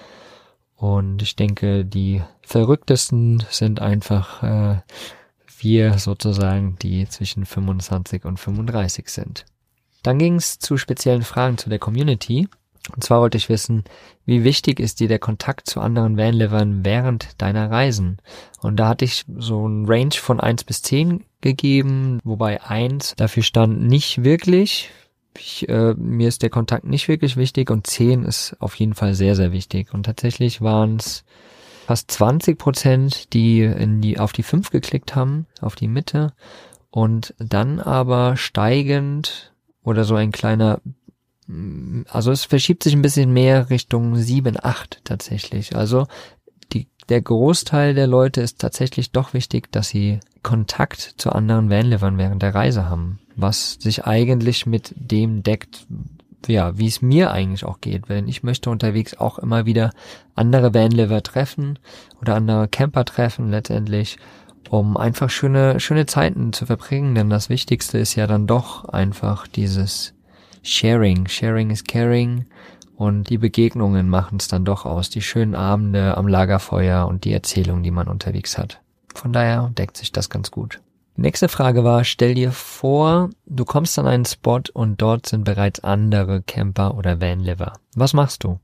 Und 0.76 1.22
ich 1.22 1.36
denke, 1.36 1.84
die 1.84 2.22
verrücktesten 2.40 3.42
sind 3.50 3.80
einfach 3.80 4.42
äh, 4.42 4.80
wir 5.58 5.98
sozusagen, 5.98 6.76
die 6.80 7.06
zwischen 7.08 7.44
25 7.44 8.24
und 8.24 8.40
35 8.40 9.08
sind. 9.08 9.44
Dann 10.02 10.18
ging 10.18 10.36
es 10.36 10.58
zu 10.58 10.76
speziellen 10.76 11.22
Fragen 11.22 11.58
zu 11.58 11.68
der 11.68 11.78
Community. 11.78 12.48
Und 12.94 13.04
zwar 13.04 13.20
wollte 13.20 13.38
ich 13.38 13.48
wissen, 13.48 13.84
wie 14.26 14.42
wichtig 14.42 14.80
ist 14.80 14.98
dir 14.98 15.06
der 15.06 15.20
Kontakt 15.20 15.68
zu 15.68 15.80
anderen 15.80 16.16
Vanlivern 16.16 16.84
während 16.84 17.40
deiner 17.40 17.70
Reisen? 17.70 18.18
Und 18.60 18.76
da 18.76 18.88
hatte 18.88 19.04
ich 19.04 19.24
so 19.36 19.66
ein 19.68 19.84
Range 19.86 20.14
von 20.14 20.40
eins 20.40 20.64
bis 20.64 20.82
zehn 20.82 21.24
gegeben, 21.40 22.18
wobei 22.24 22.62
eins 22.62 23.14
dafür 23.16 23.44
stand 23.44 23.82
nicht 23.82 24.24
wirklich. 24.24 24.90
Ich, 25.38 25.68
äh, 25.68 25.94
mir 25.94 26.28
ist 26.28 26.42
der 26.42 26.50
Kontakt 26.50 26.84
nicht 26.84 27.08
wirklich 27.08 27.36
wichtig 27.36 27.70
und 27.70 27.86
zehn 27.86 28.24
ist 28.24 28.56
auf 28.58 28.74
jeden 28.74 28.94
Fall 28.94 29.14
sehr, 29.14 29.36
sehr 29.36 29.52
wichtig. 29.52 29.94
Und 29.94 30.04
tatsächlich 30.04 30.60
waren 30.60 30.96
es 30.96 31.24
fast 31.86 32.10
20 32.10 32.58
Prozent, 32.58 33.32
die 33.32 33.62
in 33.62 34.00
die, 34.00 34.18
auf 34.18 34.32
die 34.32 34.42
fünf 34.42 34.70
geklickt 34.70 35.14
haben, 35.14 35.46
auf 35.60 35.76
die 35.76 35.88
Mitte. 35.88 36.32
Und 36.90 37.34
dann 37.38 37.80
aber 37.80 38.36
steigend 38.36 39.51
oder 39.84 40.04
so 40.04 40.14
ein 40.14 40.32
kleiner, 40.32 40.80
also 42.08 42.30
es 42.30 42.44
verschiebt 42.44 42.82
sich 42.82 42.94
ein 42.94 43.02
bisschen 43.02 43.32
mehr 43.32 43.70
Richtung 43.70 44.16
7, 44.16 44.56
8 44.62 45.00
tatsächlich. 45.04 45.76
Also 45.76 46.06
die, 46.72 46.88
der 47.08 47.20
Großteil 47.20 47.94
der 47.94 48.06
Leute 48.06 48.40
ist 48.40 48.60
tatsächlich 48.60 49.12
doch 49.12 49.34
wichtig, 49.34 49.72
dass 49.72 49.88
sie 49.88 50.20
Kontakt 50.42 51.14
zu 51.18 51.30
anderen 51.30 51.70
Vanlivern 51.70 52.18
während 52.18 52.42
der 52.42 52.54
Reise 52.54 52.88
haben, 52.88 53.20
was 53.36 53.74
sich 53.74 54.04
eigentlich 54.04 54.66
mit 54.66 54.94
dem 54.96 55.42
deckt, 55.42 55.86
ja, 56.48 56.76
wie 56.76 56.88
es 56.88 57.02
mir 57.02 57.30
eigentlich 57.30 57.64
auch 57.64 57.80
geht, 57.80 58.08
denn 58.08 58.26
ich 58.26 58.42
möchte 58.42 58.70
unterwegs 58.70 59.14
auch 59.14 59.38
immer 59.38 59.66
wieder 59.66 59.90
andere 60.34 60.74
Vanliver 60.74 61.22
treffen 61.22 61.78
oder 62.20 62.34
andere 62.34 62.66
Camper 62.68 63.04
treffen 63.04 63.50
letztendlich 63.50 64.18
um 64.72 64.96
einfach 64.96 65.28
schöne, 65.28 65.80
schöne 65.80 66.06
Zeiten 66.06 66.54
zu 66.54 66.64
verbringen, 66.64 67.14
denn 67.14 67.28
das 67.28 67.50
Wichtigste 67.50 67.98
ist 67.98 68.14
ja 68.14 68.26
dann 68.26 68.46
doch 68.46 68.86
einfach 68.86 69.46
dieses 69.46 70.14
Sharing. 70.62 71.28
Sharing 71.28 71.68
is 71.68 71.84
caring 71.84 72.46
und 72.96 73.28
die 73.28 73.36
Begegnungen 73.36 74.08
machen 74.08 74.38
es 74.40 74.48
dann 74.48 74.64
doch 74.64 74.86
aus, 74.86 75.10
die 75.10 75.20
schönen 75.20 75.54
Abende 75.54 76.16
am 76.16 76.26
Lagerfeuer 76.26 77.06
und 77.06 77.24
die 77.24 77.34
Erzählungen, 77.34 77.82
die 77.82 77.90
man 77.90 78.08
unterwegs 78.08 78.56
hat. 78.56 78.80
Von 79.14 79.34
daher 79.34 79.70
deckt 79.76 79.98
sich 79.98 80.10
das 80.10 80.30
ganz 80.30 80.50
gut. 80.50 80.80
Nächste 81.16 81.50
Frage 81.50 81.84
war, 81.84 82.02
stell 82.04 82.32
dir 82.32 82.50
vor, 82.50 83.28
du 83.44 83.66
kommst 83.66 83.98
an 83.98 84.06
einen 84.06 84.24
Spot 84.24 84.62
und 84.72 85.02
dort 85.02 85.26
sind 85.26 85.44
bereits 85.44 85.80
andere 85.80 86.40
Camper 86.40 86.96
oder 86.96 87.20
Vanliver. 87.20 87.74
Was 87.94 88.14
machst 88.14 88.42
du? 88.42 88.58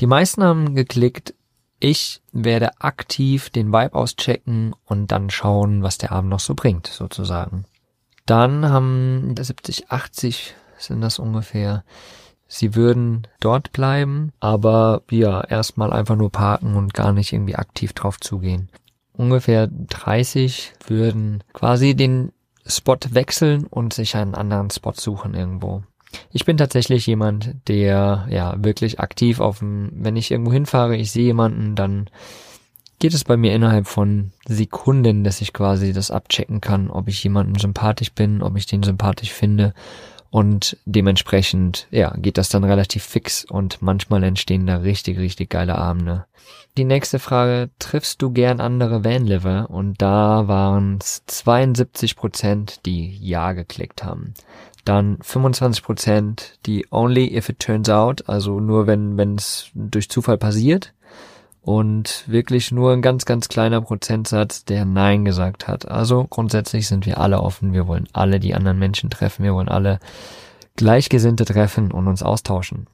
Die 0.00 0.06
meisten 0.06 0.42
haben 0.42 0.74
geklickt, 0.74 1.32
ich 1.80 2.20
werde 2.32 2.80
aktiv 2.80 3.50
den 3.50 3.72
Vibe 3.72 3.94
auschecken 3.94 4.74
und 4.84 5.10
dann 5.10 5.30
schauen, 5.30 5.82
was 5.82 5.98
der 5.98 6.12
Abend 6.12 6.30
noch 6.30 6.40
so 6.40 6.54
bringt, 6.54 6.86
sozusagen. 6.86 7.64
Dann 8.26 8.68
haben 8.68 9.34
70, 9.36 9.90
80 9.90 10.54
sind 10.78 11.00
das 11.00 11.18
ungefähr. 11.18 11.84
Sie 12.46 12.74
würden 12.74 13.26
dort 13.40 13.72
bleiben, 13.72 14.32
aber 14.40 15.02
ja, 15.10 15.40
erstmal 15.42 15.92
einfach 15.92 16.16
nur 16.16 16.30
parken 16.30 16.76
und 16.76 16.94
gar 16.94 17.12
nicht 17.12 17.32
irgendwie 17.32 17.56
aktiv 17.56 17.92
drauf 17.92 18.20
zugehen. 18.20 18.68
Ungefähr 19.12 19.68
30 19.68 20.72
würden 20.86 21.42
quasi 21.52 21.94
den 21.94 22.32
Spot 22.66 22.98
wechseln 23.10 23.66
und 23.66 23.92
sich 23.92 24.16
einen 24.16 24.34
anderen 24.34 24.70
Spot 24.70 24.92
suchen 24.94 25.34
irgendwo. 25.34 25.82
Ich 26.32 26.44
bin 26.44 26.56
tatsächlich 26.56 27.06
jemand, 27.06 27.54
der 27.68 28.26
ja 28.30 28.54
wirklich 28.58 29.00
aktiv 29.00 29.40
auf 29.40 29.60
dem, 29.60 29.90
wenn 29.94 30.16
ich 30.16 30.30
irgendwo 30.30 30.52
hinfahre, 30.52 30.96
ich 30.96 31.10
sehe 31.10 31.26
jemanden, 31.26 31.74
dann 31.74 32.10
geht 32.98 33.14
es 33.14 33.24
bei 33.24 33.36
mir 33.36 33.52
innerhalb 33.54 33.86
von 33.86 34.30
Sekunden, 34.46 35.24
dass 35.24 35.40
ich 35.40 35.52
quasi 35.52 35.92
das 35.92 36.10
abchecken 36.10 36.60
kann, 36.60 36.90
ob 36.90 37.08
ich 37.08 37.24
jemanden 37.24 37.58
sympathisch 37.58 38.12
bin, 38.12 38.42
ob 38.42 38.56
ich 38.56 38.66
den 38.66 38.82
sympathisch 38.82 39.32
finde. 39.32 39.74
Und 40.30 40.76
dementsprechend, 40.84 41.88
ja, 41.90 42.14
geht 42.16 42.38
das 42.38 42.50
dann 42.50 42.62
relativ 42.62 43.02
fix 43.02 43.44
und 43.44 43.82
manchmal 43.82 44.22
entstehen 44.22 44.66
da 44.66 44.76
richtig, 44.76 45.18
richtig 45.18 45.50
geile 45.50 45.76
Abende. 45.76 46.26
Die 46.76 46.84
nächste 46.84 47.18
Frage, 47.18 47.70
triffst 47.80 48.22
du 48.22 48.30
gern 48.30 48.60
andere 48.60 49.02
Vanliver? 49.02 49.68
Und 49.70 50.00
da 50.00 50.46
waren 50.46 50.98
es 51.00 51.24
72 51.26 52.14
Prozent, 52.14 52.86
die 52.86 53.16
Ja 53.18 53.52
geklickt 53.54 54.04
haben 54.04 54.34
dann 54.84 55.18
25% 55.18 56.58
die 56.66 56.86
only 56.90 57.36
if 57.36 57.48
it 57.48 57.58
turns 57.58 57.88
out, 57.88 58.28
also 58.28 58.60
nur 58.60 58.86
wenn 58.86 59.16
wenn 59.16 59.36
es 59.36 59.70
durch 59.74 60.08
Zufall 60.08 60.38
passiert 60.38 60.92
und 61.62 62.24
wirklich 62.26 62.72
nur 62.72 62.92
ein 62.92 63.02
ganz 63.02 63.24
ganz 63.24 63.48
kleiner 63.48 63.80
Prozentsatz, 63.80 64.64
der 64.64 64.84
nein 64.84 65.24
gesagt 65.24 65.68
hat. 65.68 65.88
Also 65.88 66.26
grundsätzlich 66.28 66.88
sind 66.88 67.06
wir 67.06 67.18
alle 67.18 67.40
offen, 67.40 67.72
wir 67.72 67.86
wollen 67.86 68.08
alle 68.12 68.40
die 68.40 68.54
anderen 68.54 68.78
Menschen 68.78 69.10
treffen, 69.10 69.44
wir 69.44 69.54
wollen 69.54 69.68
alle 69.68 70.00
Gleichgesinnte 70.76 71.44
treffen 71.44 71.92
und 71.92 72.08
uns 72.08 72.22
austauschen. 72.22 72.86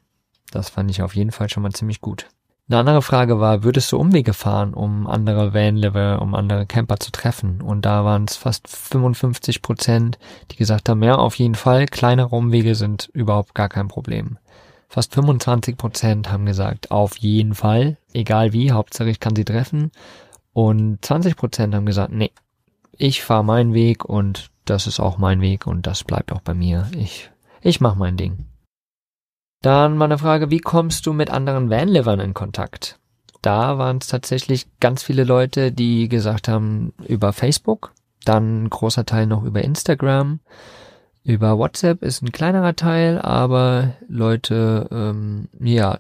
Das 0.51 0.71
fand 0.71 0.91
ich 0.91 1.03
auf 1.03 1.15
jeden 1.15 1.33
Fall 1.33 1.49
schon 1.49 1.63
mal 1.63 1.73
ziemlich 1.73 2.01
gut. 2.01 2.29
Eine 2.69 2.81
andere 2.81 3.03
Frage 3.03 3.39
war, 3.39 3.63
würdest 3.63 3.93
du 3.93 3.97
Umwege 3.97 4.33
fahren, 4.33 4.75
um 4.75 5.07
andere 5.07 5.55
Vanliver, 5.55 6.21
um 6.21 6.35
andere 6.35 6.67
Camper 6.67 6.99
zu 6.99 7.13
treffen? 7.13 7.63
Und 7.63 7.87
da 7.87 8.05
waren 8.05 8.25
es 8.25 8.35
fast 8.35 8.67
55 8.67 9.63
Prozent, 9.63 10.19
die 10.51 10.57
gesagt 10.57 10.89
haben, 10.89 11.01
ja, 11.05 11.15
auf 11.15 11.37
jeden 11.37 11.55
Fall, 11.55 11.87
kleinere 11.87 12.35
Umwege 12.35 12.75
sind 12.75 13.09
überhaupt 13.13 13.55
gar 13.55 13.69
kein 13.69 13.87
Problem. 13.87 14.39
Fast 14.89 15.15
25 15.15 15.77
Prozent 15.77 16.33
haben 16.33 16.45
gesagt, 16.45 16.91
auf 16.91 17.17
jeden 17.19 17.55
Fall, 17.55 17.99
egal 18.13 18.53
wie, 18.53 18.73
Hauptsache 18.73 19.11
ich 19.11 19.21
kann 19.21 19.37
sie 19.37 19.45
treffen. 19.45 19.93
Und 20.53 21.05
20 21.05 21.37
Prozent 21.37 21.73
haben 21.73 21.87
gesagt, 21.87 22.13
nee, 22.13 22.33
ich 22.99 23.23
fahre 23.23 23.45
meinen 23.45 23.75
Weg 23.75 24.05
und 24.05 24.51
das 24.65 24.89
ist 24.89 24.99
auch 24.99 25.19
mein 25.19 25.41
Weg 25.41 25.69
und 25.69 25.87
das 25.87 26.03
bleibt 26.03 26.33
auch 26.33 26.41
bei 26.41 26.55
mir. 26.55 26.89
Ich, 26.97 27.31
ich 27.61 27.81
mache 27.81 27.99
mein 27.99 28.17
Ding. 28.17 28.47
Dann 29.63 29.97
meine 29.97 30.19
Frage, 30.19 30.51
wie 30.51 30.59
kommst 30.59 31.07
du 31.07 31.13
mit 31.13 31.31
anderen 31.31 31.71
Vanlivern 31.71 32.21
in 32.21 32.35
Kontakt? 32.35 32.99
Da 33.43 33.79
waren 33.79 33.99
es 33.99 34.09
tatsächlich 34.09 34.67
ganz 34.81 35.03
viele 35.03 35.25
Leute, 35.25 35.73
die 35.73 36.09
gesagt 36.09 36.49
haben, 36.49 36.93
über 37.07 37.33
Facebook, 37.33 37.93
dann 38.25 38.65
ein 38.65 38.71
großer 38.71 39.07
Teil 39.07 39.27
noch 39.27 39.45
über 39.45 39.63
Instagram, 39.63 40.41
über 41.27 41.59
WhatsApp 41.59 42.03
ist 42.03 42.23
ein 42.23 42.31
kleinerer 42.31 42.77
Teil, 42.77 43.21
aber 43.21 43.95
Leute, 44.09 44.89
ähm, 44.93 45.49
ja, 45.59 45.99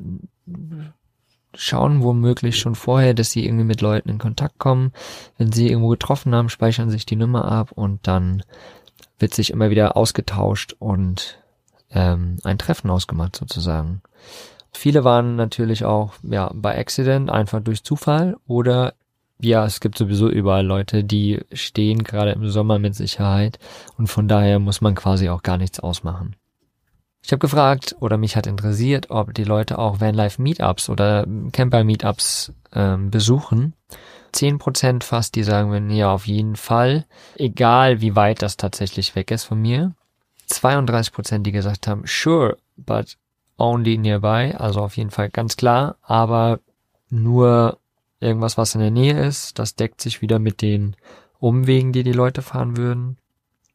schauen 1.52 2.02
womöglich 2.02 2.58
schon 2.58 2.76
vorher, 2.76 3.14
dass 3.14 3.32
sie 3.32 3.44
irgendwie 3.44 3.64
mit 3.64 3.80
Leuten 3.80 4.08
in 4.08 4.18
Kontakt 4.18 4.58
kommen. 4.58 4.92
Wenn 5.36 5.50
sie 5.50 5.68
irgendwo 5.68 5.88
getroffen 5.88 6.34
haben, 6.34 6.48
speichern 6.48 6.90
sich 6.90 7.06
die 7.06 7.16
Nummer 7.16 7.50
ab 7.50 7.72
und 7.72 8.06
dann 8.06 8.44
wird 9.18 9.34
sich 9.34 9.50
immer 9.50 9.70
wieder 9.70 9.96
ausgetauscht 9.96 10.76
und 10.78 11.38
ähm, 11.96 12.36
ein 12.44 12.58
Treffen 12.58 12.90
ausgemacht 12.90 13.34
sozusagen. 13.34 14.02
Viele 14.72 15.02
waren 15.02 15.36
natürlich 15.36 15.84
auch 15.84 16.12
ja 16.22 16.50
bei 16.54 16.78
Accident 16.78 17.30
einfach 17.30 17.60
durch 17.60 17.82
Zufall 17.82 18.36
oder 18.46 18.92
ja, 19.38 19.66
es 19.66 19.80
gibt 19.80 19.98
sowieso 19.98 20.28
überall 20.28 20.64
Leute, 20.64 21.04
die 21.04 21.40
stehen 21.52 22.04
gerade 22.04 22.32
im 22.32 22.48
Sommer 22.48 22.78
mit 22.78 22.94
Sicherheit 22.94 23.58
und 23.98 24.06
von 24.06 24.28
daher 24.28 24.58
muss 24.58 24.80
man 24.80 24.94
quasi 24.94 25.28
auch 25.28 25.42
gar 25.42 25.58
nichts 25.58 25.80
ausmachen. 25.80 26.36
Ich 27.22 27.32
habe 27.32 27.40
gefragt 27.40 27.96
oder 28.00 28.18
mich 28.18 28.36
hat 28.36 28.46
interessiert, 28.46 29.10
ob 29.10 29.34
die 29.34 29.44
Leute 29.44 29.78
auch 29.78 30.00
Vanlife 30.00 30.40
Meetups 30.40 30.88
oder 30.88 31.26
Camper 31.52 31.82
Meetups 31.82 32.52
ähm, 32.72 33.10
besuchen. 33.10 33.74
Zehn 34.32 34.58
Prozent 34.58 35.04
fast, 35.04 35.34
die 35.34 35.42
sagen 35.42 35.70
mir, 35.70 35.94
ja, 35.94 36.12
auf 36.12 36.26
jeden 36.26 36.56
Fall, 36.56 37.04
egal 37.36 38.00
wie 38.00 38.14
weit 38.14 38.42
das 38.42 38.56
tatsächlich 38.56 39.14
weg 39.16 39.30
ist 39.30 39.44
von 39.44 39.60
mir. 39.60 39.94
32 40.46 41.12
Prozent, 41.12 41.46
die 41.46 41.52
gesagt 41.52 41.86
haben, 41.86 42.02
sure, 42.06 42.56
but 42.76 43.16
only 43.58 43.98
nearby, 43.98 44.54
also 44.56 44.80
auf 44.80 44.96
jeden 44.96 45.10
Fall 45.10 45.30
ganz 45.30 45.56
klar, 45.56 45.96
aber 46.02 46.60
nur 47.08 47.78
irgendwas, 48.20 48.58
was 48.58 48.74
in 48.74 48.80
der 48.80 48.90
Nähe 48.90 49.24
ist, 49.26 49.58
das 49.58 49.74
deckt 49.74 50.00
sich 50.00 50.22
wieder 50.22 50.38
mit 50.38 50.62
den 50.62 50.96
Umwegen, 51.38 51.92
die 51.92 52.02
die 52.02 52.12
Leute 52.12 52.42
fahren 52.42 52.76
würden. 52.76 53.18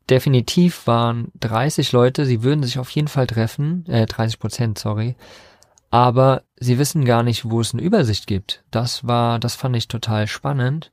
Definitiv 0.09 0.87
waren 0.87 1.31
30 1.39 1.91
Leute, 1.91 2.25
sie 2.25 2.43
würden 2.43 2.63
sich 2.63 2.79
auf 2.79 2.89
jeden 2.89 3.07
Fall 3.07 3.27
treffen, 3.27 3.85
äh, 3.87 4.05
30 4.05 4.39
Prozent, 4.39 4.77
sorry, 4.77 5.15
aber 5.89 6.43
sie 6.55 6.79
wissen 6.79 7.05
gar 7.05 7.21
nicht, 7.21 7.49
wo 7.49 7.61
es 7.61 7.73
eine 7.73 7.81
Übersicht 7.81 8.25
gibt. 8.25 8.63
Das 8.71 9.05
war, 9.07 9.39
das 9.39 9.55
fand 9.55 9.75
ich 9.75 9.87
total 9.87 10.27
spannend. 10.27 10.91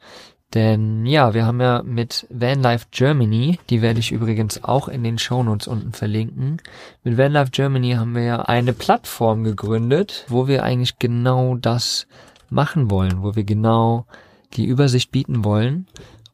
Denn 0.55 1.05
ja, 1.05 1.35
wir 1.35 1.45
haben 1.45 1.61
ja 1.61 1.83
mit 1.83 2.27
Vanlife 2.31 2.87
Germany, 2.91 3.59
die 3.69 3.83
werde 3.83 4.01
ich 4.01 4.13
übrigens 4.13 4.65
auch 4.65 4.89
in 4.89 5.05
den 5.05 5.19
Shownotes 5.19 5.69
unten 5.69 5.93
verlinken. 5.93 6.63
Mit 7.05 7.19
Vanlife 7.19 7.51
Germany 7.51 7.93
haben 7.93 8.15
wir 8.15 8.23
ja 8.23 8.41
eine 8.41 8.73
Plattform 8.73 9.45
gegründet, 9.45 10.25
wo 10.29 10.49
wir 10.49 10.63
eigentlich 10.63 10.99
genau 10.99 11.57
das 11.57 12.07
machen 12.49 12.91
wollen, 12.91 13.23
wo 13.23 13.37
wir 13.37 13.45
genau 13.45 14.07
die 14.55 14.65
Übersicht 14.65 15.11
bieten 15.11 15.45
wollen. 15.45 15.87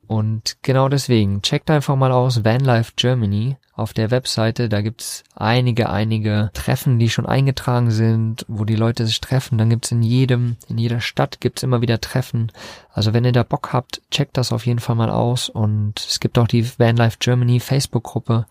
Und 0.06 0.56
genau 0.62 0.88
deswegen, 0.88 1.42
checkt 1.42 1.70
einfach 1.70 1.96
mal 1.96 2.12
aus 2.12 2.44
Vanlife 2.44 2.92
Germany 2.96 3.56
auf 3.75 3.92
der 3.92 4.11
Webseite. 4.11 4.68
Da 4.68 4.80
gibt's 4.82 5.25
einige, 5.34 5.90
einige 5.90 6.50
Treffen, 6.54 6.99
die 6.99 7.10
schon 7.10 7.26
eingetragen 7.26 7.90
sind, 7.90 8.45
wo 8.49 8.64
die 8.64 8.76
Leute 8.76 9.06
sich 9.06 9.21
treffen. 9.21 9.58
Dann 9.58 9.71
gibt's 9.71 9.90
in 9.90 10.02
jedem, 10.02 10.56
in 10.69 10.78
jeder 10.78 11.00
Stadt 11.00 11.40
gibt's 11.40 11.62
immer 11.62 11.80
wieder 11.80 12.00
Treffen. 12.00 12.52
Also 12.93 13.12
wenn 13.12 13.25
ihr 13.25 13.32
da 13.32 13.43
Bock 13.43 13.73
habt, 13.73 14.02
checkt 14.10 14.36
das 14.36 14.52
auf 14.52 14.67
jeden 14.67 14.80
Fall 14.80 14.97
mal 14.97 15.10
aus. 15.10 15.49
Und 15.49 16.00
es 16.00 16.21
gibt 16.21 16.38
auch 16.38 16.49
die 16.49 16.67
Vanlife 16.78 17.19
Germany 17.19 17.60
Facebook-Gruppe. 17.60 18.47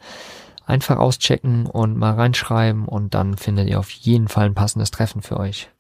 Einfach 0.66 0.98
auschecken 0.98 1.66
und 1.66 1.98
mal 1.98 2.14
reinschreiben 2.14 2.86
und 2.86 3.14
dann 3.14 3.36
findet 3.36 3.68
ihr 3.68 3.80
auf 3.80 3.90
jeden 3.90 4.30
Fall 4.30 4.46
ein 4.46 4.56
passendes 4.56 4.92
Treffen 4.92 5.22
für 5.22 5.38
euch. 5.38 5.73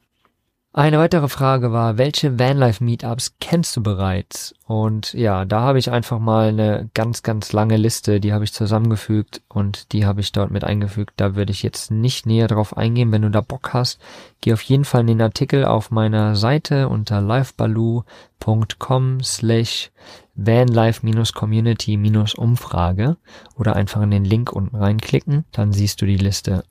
Eine 0.75 0.97
weitere 0.97 1.27
Frage 1.27 1.71
war, 1.71 1.99
welche 1.99 2.39
Vanlife 2.39 2.83
Meetups 2.83 3.35
kennst 3.39 3.77
du 3.77 3.83
bereits? 3.83 4.55
Und 4.65 5.13
ja, 5.13 5.45
da 5.45 5.61
habe 5.61 5.77
ich 5.77 5.91
einfach 5.91 6.17
mal 6.17 6.47
eine 6.47 6.89
ganz, 6.95 7.21
ganz 7.21 7.53
lange 7.53 7.77
Liste, 7.77 8.19
die 8.19 8.33
habe 8.33 8.43
ich 8.43 8.53
zusammengefügt 8.53 9.43
und 9.49 9.93
die 9.93 10.07
habe 10.07 10.19
ich 10.19 10.31
dort 10.31 10.49
mit 10.49 10.63
eingefügt. 10.63 11.13
Da 11.17 11.35
würde 11.35 11.51
ich 11.51 11.61
jetzt 11.61 11.91
nicht 11.91 12.25
näher 12.25 12.47
drauf 12.47 12.75
eingehen. 12.75 13.11
Wenn 13.11 13.21
du 13.21 13.29
da 13.29 13.41
Bock 13.41 13.71
hast, 13.73 13.99
geh 14.41 14.51
auf 14.51 14.63
jeden 14.63 14.83
Fall 14.83 15.01
in 15.01 15.07
den 15.07 15.21
Artikel 15.21 15.63
auf 15.63 15.91
meiner 15.91 16.35
Seite 16.35 16.89
unter 16.89 17.21
livebaloo.com 17.21 19.21
slash 19.21 19.91
vanlife-community-umfrage 20.33 23.17
oder 23.59 23.75
einfach 23.75 24.01
in 24.01 24.09
den 24.09 24.25
Link 24.25 24.51
unten 24.51 24.77
reinklicken. 24.77 25.45
Dann 25.51 25.71
siehst 25.71 26.01
du 26.01 26.07
die 26.07 26.17
Liste 26.17 26.63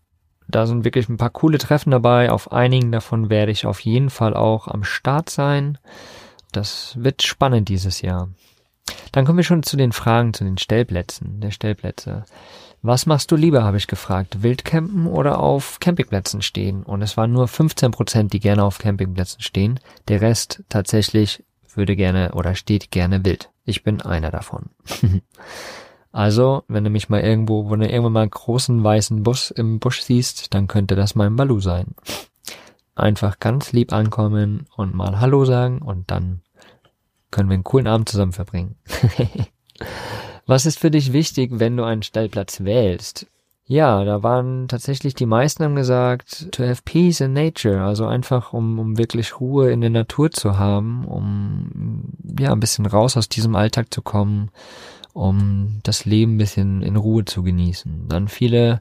da 0.54 0.66
sind 0.66 0.84
wirklich 0.84 1.08
ein 1.08 1.16
paar 1.16 1.30
coole 1.30 1.58
Treffen 1.58 1.90
dabei. 1.90 2.30
Auf 2.30 2.52
einigen 2.52 2.92
davon 2.92 3.30
werde 3.30 3.52
ich 3.52 3.66
auf 3.66 3.80
jeden 3.80 4.10
Fall 4.10 4.34
auch 4.34 4.68
am 4.68 4.84
Start 4.84 5.30
sein. 5.30 5.78
Das 6.52 6.94
wird 6.98 7.22
spannend 7.22 7.68
dieses 7.68 8.02
Jahr. 8.02 8.28
Dann 9.12 9.24
kommen 9.24 9.38
wir 9.38 9.44
schon 9.44 9.62
zu 9.62 9.76
den 9.76 9.92
Fragen 9.92 10.34
zu 10.34 10.44
den 10.44 10.58
Stellplätzen, 10.58 11.40
der 11.40 11.50
Stellplätze. 11.50 12.24
Was 12.82 13.06
machst 13.06 13.30
du 13.30 13.36
lieber, 13.36 13.62
habe 13.62 13.76
ich 13.76 13.86
gefragt. 13.86 14.42
Wildcampen 14.42 15.06
oder 15.06 15.38
auf 15.38 15.78
Campingplätzen 15.78 16.42
stehen? 16.42 16.82
Und 16.82 17.00
es 17.00 17.16
waren 17.16 17.32
nur 17.32 17.46
15 17.46 17.92
Prozent, 17.92 18.32
die 18.32 18.40
gerne 18.40 18.64
auf 18.64 18.78
Campingplätzen 18.78 19.40
stehen. 19.40 19.78
Der 20.08 20.20
Rest 20.20 20.64
tatsächlich 20.68 21.44
würde 21.74 21.94
gerne 21.94 22.32
oder 22.34 22.54
steht 22.54 22.90
gerne 22.90 23.24
wild. 23.24 23.50
Ich 23.64 23.84
bin 23.84 24.02
einer 24.02 24.30
davon. 24.30 24.70
Also, 26.12 26.62
wenn 26.68 26.84
du 26.84 26.90
mich 26.90 27.08
mal 27.08 27.22
irgendwo, 27.22 27.70
wo 27.70 27.76
du 27.76 27.88
irgendwann 27.88 28.12
mal 28.12 28.20
einen 28.20 28.30
großen 28.30 28.84
weißen 28.84 29.22
Bus 29.22 29.50
im 29.50 29.78
Busch 29.78 30.02
siehst, 30.02 30.52
dann 30.54 30.68
könnte 30.68 30.94
das 30.94 31.14
mein 31.14 31.36
Balu 31.36 31.60
sein. 31.60 31.94
Einfach 32.94 33.40
ganz 33.40 33.72
lieb 33.72 33.92
ankommen 33.94 34.66
und 34.76 34.94
mal 34.94 35.20
Hallo 35.20 35.46
sagen 35.46 35.80
und 35.80 36.10
dann 36.10 36.42
können 37.30 37.48
wir 37.48 37.54
einen 37.54 37.64
coolen 37.64 37.86
Abend 37.86 38.10
zusammen 38.10 38.32
verbringen. 38.32 38.76
Was 40.46 40.66
ist 40.66 40.78
für 40.78 40.90
dich 40.90 41.14
wichtig, 41.14 41.50
wenn 41.54 41.78
du 41.78 41.84
einen 41.84 42.02
Stellplatz 42.02 42.60
wählst? 42.62 43.26
Ja, 43.64 44.04
da 44.04 44.22
waren 44.22 44.68
tatsächlich 44.68 45.14
die 45.14 45.24
meisten 45.24 45.64
haben 45.64 45.76
gesagt, 45.76 46.52
to 46.52 46.64
have 46.64 46.82
peace 46.84 47.20
in 47.20 47.32
nature, 47.32 47.82
also 47.82 48.06
einfach 48.06 48.52
um, 48.52 48.78
um 48.78 48.98
wirklich 48.98 49.40
Ruhe 49.40 49.70
in 49.70 49.80
der 49.80 49.88
Natur 49.88 50.30
zu 50.30 50.58
haben, 50.58 51.06
um 51.06 52.12
ja 52.38 52.52
ein 52.52 52.60
bisschen 52.60 52.84
raus 52.84 53.16
aus 53.16 53.30
diesem 53.30 53.54
Alltag 53.54 53.94
zu 53.94 54.02
kommen, 54.02 54.50
um 55.12 55.80
das 55.82 56.04
Leben 56.04 56.34
ein 56.34 56.38
bisschen 56.38 56.82
in 56.82 56.96
Ruhe 56.96 57.24
zu 57.24 57.42
genießen. 57.42 58.08
Dann 58.08 58.28
viele, 58.28 58.80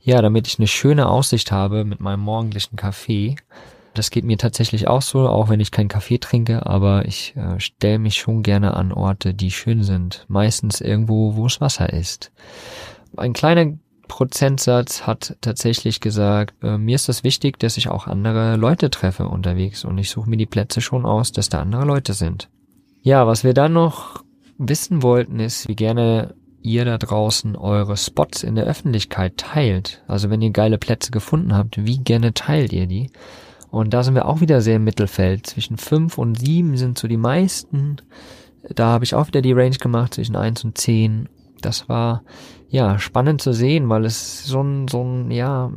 ja, 0.00 0.22
damit 0.22 0.46
ich 0.46 0.58
eine 0.58 0.68
schöne 0.68 1.08
Aussicht 1.08 1.52
habe 1.52 1.84
mit 1.84 2.00
meinem 2.00 2.20
morgendlichen 2.20 2.76
Kaffee. 2.76 3.36
Das 3.94 4.10
geht 4.10 4.24
mir 4.24 4.38
tatsächlich 4.38 4.88
auch 4.88 5.02
so, 5.02 5.28
auch 5.28 5.48
wenn 5.48 5.60
ich 5.60 5.70
keinen 5.70 5.88
Kaffee 5.88 6.18
trinke, 6.18 6.64
aber 6.64 7.04
ich 7.06 7.36
äh, 7.36 7.60
stelle 7.60 7.98
mich 7.98 8.16
schon 8.16 8.42
gerne 8.42 8.74
an 8.74 8.92
Orte, 8.92 9.34
die 9.34 9.50
schön 9.50 9.82
sind. 9.82 10.24
Meistens 10.28 10.80
irgendwo, 10.80 11.36
wo 11.36 11.46
es 11.46 11.60
Wasser 11.60 11.92
ist. 11.92 12.32
Ein 13.16 13.34
kleiner 13.34 13.74
Prozentsatz 14.08 15.06
hat 15.06 15.36
tatsächlich 15.40 16.00
gesagt, 16.00 16.54
äh, 16.62 16.78
mir 16.78 16.94
ist 16.94 17.08
das 17.08 17.24
wichtig, 17.24 17.58
dass 17.58 17.76
ich 17.76 17.88
auch 17.88 18.06
andere 18.06 18.56
Leute 18.56 18.90
treffe 18.90 19.26
unterwegs 19.26 19.84
und 19.84 19.98
ich 19.98 20.10
suche 20.10 20.28
mir 20.28 20.36
die 20.36 20.46
Plätze 20.46 20.80
schon 20.80 21.04
aus, 21.04 21.32
dass 21.32 21.48
da 21.48 21.60
andere 21.60 21.84
Leute 21.84 22.14
sind. 22.14 22.48
Ja, 23.02 23.26
was 23.26 23.42
wir 23.42 23.52
dann 23.52 23.72
noch 23.72 24.22
wissen 24.68 25.02
wollten, 25.02 25.40
ist, 25.40 25.68
wie 25.68 25.76
gerne 25.76 26.34
ihr 26.62 26.84
da 26.84 26.98
draußen 26.98 27.56
eure 27.56 27.96
Spots 27.96 28.42
in 28.42 28.54
der 28.54 28.64
Öffentlichkeit 28.64 29.36
teilt. 29.36 30.02
Also 30.06 30.30
wenn 30.30 30.42
ihr 30.42 30.50
geile 30.50 30.78
Plätze 30.78 31.10
gefunden 31.10 31.54
habt, 31.54 31.84
wie 31.84 31.98
gerne 31.98 32.34
teilt 32.34 32.72
ihr 32.72 32.86
die? 32.86 33.10
Und 33.70 33.94
da 33.94 34.02
sind 34.02 34.14
wir 34.14 34.26
auch 34.26 34.40
wieder 34.40 34.60
sehr 34.60 34.76
im 34.76 34.84
Mittelfeld. 34.84 35.46
Zwischen 35.46 35.78
fünf 35.78 36.18
und 36.18 36.38
sieben 36.38 36.76
sind 36.76 36.98
so 36.98 37.08
die 37.08 37.16
meisten. 37.16 37.96
Da 38.68 38.88
habe 38.88 39.04
ich 39.04 39.14
auch 39.14 39.26
wieder 39.26 39.42
die 39.42 39.52
Range 39.52 39.76
gemacht 39.76 40.14
zwischen 40.14 40.36
eins 40.36 40.62
und 40.62 40.78
zehn. 40.78 41.28
Das 41.60 41.88
war 41.88 42.22
ja 42.68 42.98
spannend 42.98 43.40
zu 43.40 43.52
sehen, 43.52 43.88
weil 43.88 44.04
es 44.04 44.44
so 44.44 44.62
ein, 44.62 44.88
so 44.88 45.02
ein, 45.02 45.30
ja, 45.30 45.70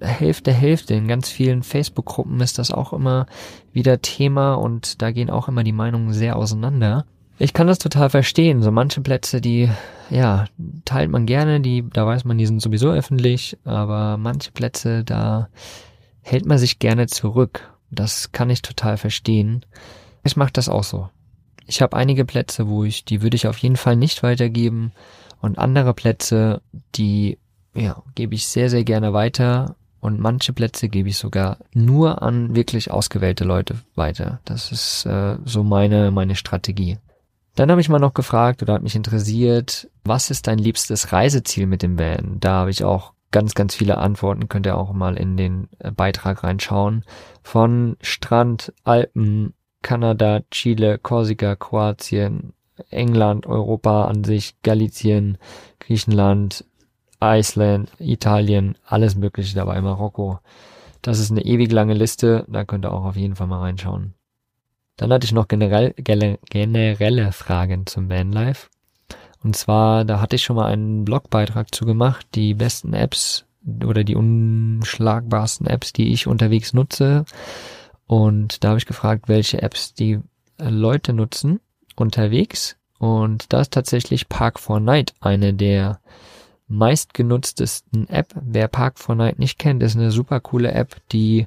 Hälfte, 0.00 0.52
Hälfte. 0.52 0.94
In 0.94 1.08
ganz 1.08 1.28
vielen 1.28 1.62
Facebook-Gruppen 1.62 2.40
ist 2.40 2.58
das 2.58 2.70
auch 2.70 2.92
immer 2.92 3.26
wieder 3.72 4.00
Thema 4.00 4.54
und 4.54 5.02
da 5.02 5.10
gehen 5.10 5.30
auch 5.30 5.48
immer 5.48 5.62
die 5.62 5.72
Meinungen 5.72 6.12
sehr 6.12 6.36
auseinander. 6.36 7.06
Ich 7.40 7.54
kann 7.54 7.66
das 7.66 7.78
total 7.78 8.10
verstehen. 8.10 8.60
So 8.62 8.70
manche 8.70 9.00
Plätze, 9.00 9.40
die, 9.40 9.70
ja, 10.10 10.44
teilt 10.84 11.10
man 11.10 11.24
gerne, 11.24 11.60
die, 11.60 11.88
da 11.90 12.06
weiß 12.06 12.26
man, 12.26 12.36
die 12.36 12.44
sind 12.44 12.60
sowieso 12.60 12.90
öffentlich, 12.90 13.56
aber 13.64 14.18
manche 14.18 14.52
Plätze, 14.52 15.04
da 15.04 15.48
hält 16.20 16.44
man 16.44 16.58
sich 16.58 16.78
gerne 16.78 17.06
zurück. 17.06 17.72
Das 17.90 18.32
kann 18.32 18.50
ich 18.50 18.60
total 18.60 18.98
verstehen. 18.98 19.64
Ich 20.22 20.36
mache 20.36 20.52
das 20.52 20.68
auch 20.68 20.84
so. 20.84 21.08
Ich 21.66 21.80
habe 21.80 21.96
einige 21.96 22.26
Plätze, 22.26 22.68
wo 22.68 22.84
ich, 22.84 23.06
die 23.06 23.22
würde 23.22 23.36
ich 23.36 23.46
auf 23.46 23.56
jeden 23.56 23.76
Fall 23.76 23.96
nicht 23.96 24.22
weitergeben 24.22 24.92
und 25.40 25.58
andere 25.58 25.94
Plätze, 25.94 26.60
die 26.94 27.38
ja, 27.74 28.02
gebe 28.14 28.34
ich 28.34 28.48
sehr, 28.48 28.68
sehr 28.68 28.84
gerne 28.84 29.14
weiter 29.14 29.76
und 30.00 30.20
manche 30.20 30.52
Plätze 30.52 30.90
gebe 30.90 31.08
ich 31.08 31.16
sogar 31.16 31.56
nur 31.72 32.20
an 32.20 32.54
wirklich 32.54 32.90
ausgewählte 32.90 33.44
Leute 33.44 33.76
weiter. 33.94 34.40
Das 34.44 34.72
ist 34.72 35.06
äh, 35.06 35.38
so 35.46 35.64
meine, 35.64 36.10
meine 36.10 36.36
Strategie. 36.36 36.98
Dann 37.54 37.70
habe 37.70 37.80
ich 37.80 37.88
mal 37.88 37.98
noch 37.98 38.14
gefragt 38.14 38.62
oder 38.62 38.74
hat 38.74 38.82
mich 38.82 38.96
interessiert, 38.96 39.90
was 40.04 40.30
ist 40.30 40.46
dein 40.46 40.58
liebstes 40.58 41.12
Reiseziel 41.12 41.66
mit 41.66 41.82
dem 41.82 41.98
Van? 41.98 42.38
Da 42.40 42.52
habe 42.52 42.70
ich 42.70 42.84
auch 42.84 43.12
ganz, 43.30 43.54
ganz 43.54 43.74
viele 43.74 43.98
Antworten. 43.98 44.48
Könnt 44.48 44.66
ihr 44.66 44.76
auch 44.76 44.92
mal 44.92 45.16
in 45.16 45.36
den 45.36 45.68
äh, 45.78 45.90
Beitrag 45.90 46.42
reinschauen. 46.44 47.04
Von 47.42 47.96
Strand, 48.00 48.72
Alpen, 48.84 49.54
Kanada, 49.82 50.40
Chile, 50.50 50.98
Korsika, 50.98 51.56
Kroatien, 51.56 52.52
England, 52.90 53.46
Europa 53.46 54.06
an 54.06 54.24
sich, 54.24 54.60
Galizien, 54.62 55.38
Griechenland, 55.78 56.64
Iceland, 57.22 57.90
Italien, 57.98 58.76
alles 58.84 59.14
Mögliche 59.14 59.54
dabei, 59.54 59.80
Marokko. 59.80 60.38
Das 61.02 61.18
ist 61.18 61.30
eine 61.30 61.44
ewig 61.44 61.70
lange 61.72 61.94
Liste, 61.94 62.44
da 62.48 62.64
könnt 62.64 62.84
ihr 62.84 62.92
auch 62.92 63.04
auf 63.04 63.16
jeden 63.16 63.36
Fall 63.36 63.46
mal 63.46 63.60
reinschauen. 63.60 64.14
Dann 65.00 65.14
hatte 65.14 65.24
ich 65.24 65.32
noch 65.32 65.48
generell, 65.48 65.94
generelle 65.94 67.32
Fragen 67.32 67.86
zum 67.86 68.10
Vanlife. 68.10 68.68
Und 69.42 69.56
zwar, 69.56 70.04
da 70.04 70.20
hatte 70.20 70.36
ich 70.36 70.42
schon 70.42 70.56
mal 70.56 70.70
einen 70.70 71.06
Blogbeitrag 71.06 71.74
zu 71.74 71.86
gemacht, 71.86 72.26
die 72.34 72.52
besten 72.52 72.92
Apps 72.92 73.46
oder 73.82 74.04
die 74.04 74.14
unschlagbarsten 74.14 75.66
Apps, 75.66 75.94
die 75.94 76.12
ich 76.12 76.26
unterwegs 76.26 76.74
nutze. 76.74 77.24
Und 78.06 78.62
da 78.62 78.68
habe 78.68 78.78
ich 78.78 78.84
gefragt, 78.84 79.26
welche 79.26 79.62
Apps 79.62 79.94
die 79.94 80.20
Leute 80.58 81.14
nutzen 81.14 81.60
unterwegs. 81.96 82.76
Und 82.98 83.54
da 83.54 83.62
ist 83.62 83.72
tatsächlich 83.72 84.26
Park4Night 84.26 85.14
eine 85.20 85.54
der 85.54 86.00
meistgenutztesten 86.68 88.06
App. 88.10 88.34
Wer 88.38 88.70
Park4Night 88.70 89.38
nicht 89.38 89.58
kennt, 89.58 89.82
ist 89.82 89.96
eine 89.96 90.10
super 90.10 90.40
coole 90.40 90.72
App, 90.72 90.96
die 91.10 91.46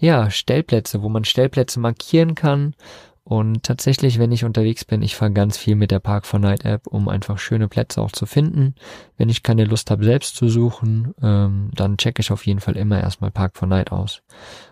ja 0.00 0.30
Stellplätze, 0.30 1.02
wo 1.02 1.08
man 1.08 1.24
Stellplätze 1.24 1.78
markieren 1.78 2.34
kann. 2.34 2.74
Und 3.22 3.62
tatsächlich, 3.62 4.18
wenn 4.18 4.32
ich 4.32 4.44
unterwegs 4.44 4.84
bin, 4.84 5.02
ich 5.02 5.14
fahre 5.14 5.32
ganz 5.32 5.56
viel 5.56 5.76
mit 5.76 5.92
der 5.92 6.02
Park4Night 6.02 6.64
App, 6.64 6.88
um 6.88 7.08
einfach 7.08 7.38
schöne 7.38 7.68
Plätze 7.68 8.00
auch 8.02 8.10
zu 8.10 8.26
finden. 8.26 8.74
Wenn 9.18 9.28
ich 9.28 9.44
keine 9.44 9.66
Lust 9.66 9.90
habe, 9.90 10.04
selbst 10.04 10.34
zu 10.34 10.48
suchen, 10.48 11.14
ähm, 11.22 11.70
dann 11.74 11.96
checke 11.96 12.22
ich 12.22 12.32
auf 12.32 12.44
jeden 12.46 12.58
Fall 12.58 12.76
immer 12.76 13.00
erstmal 13.00 13.30
Park4Night 13.30 13.90
aus. 13.92 14.22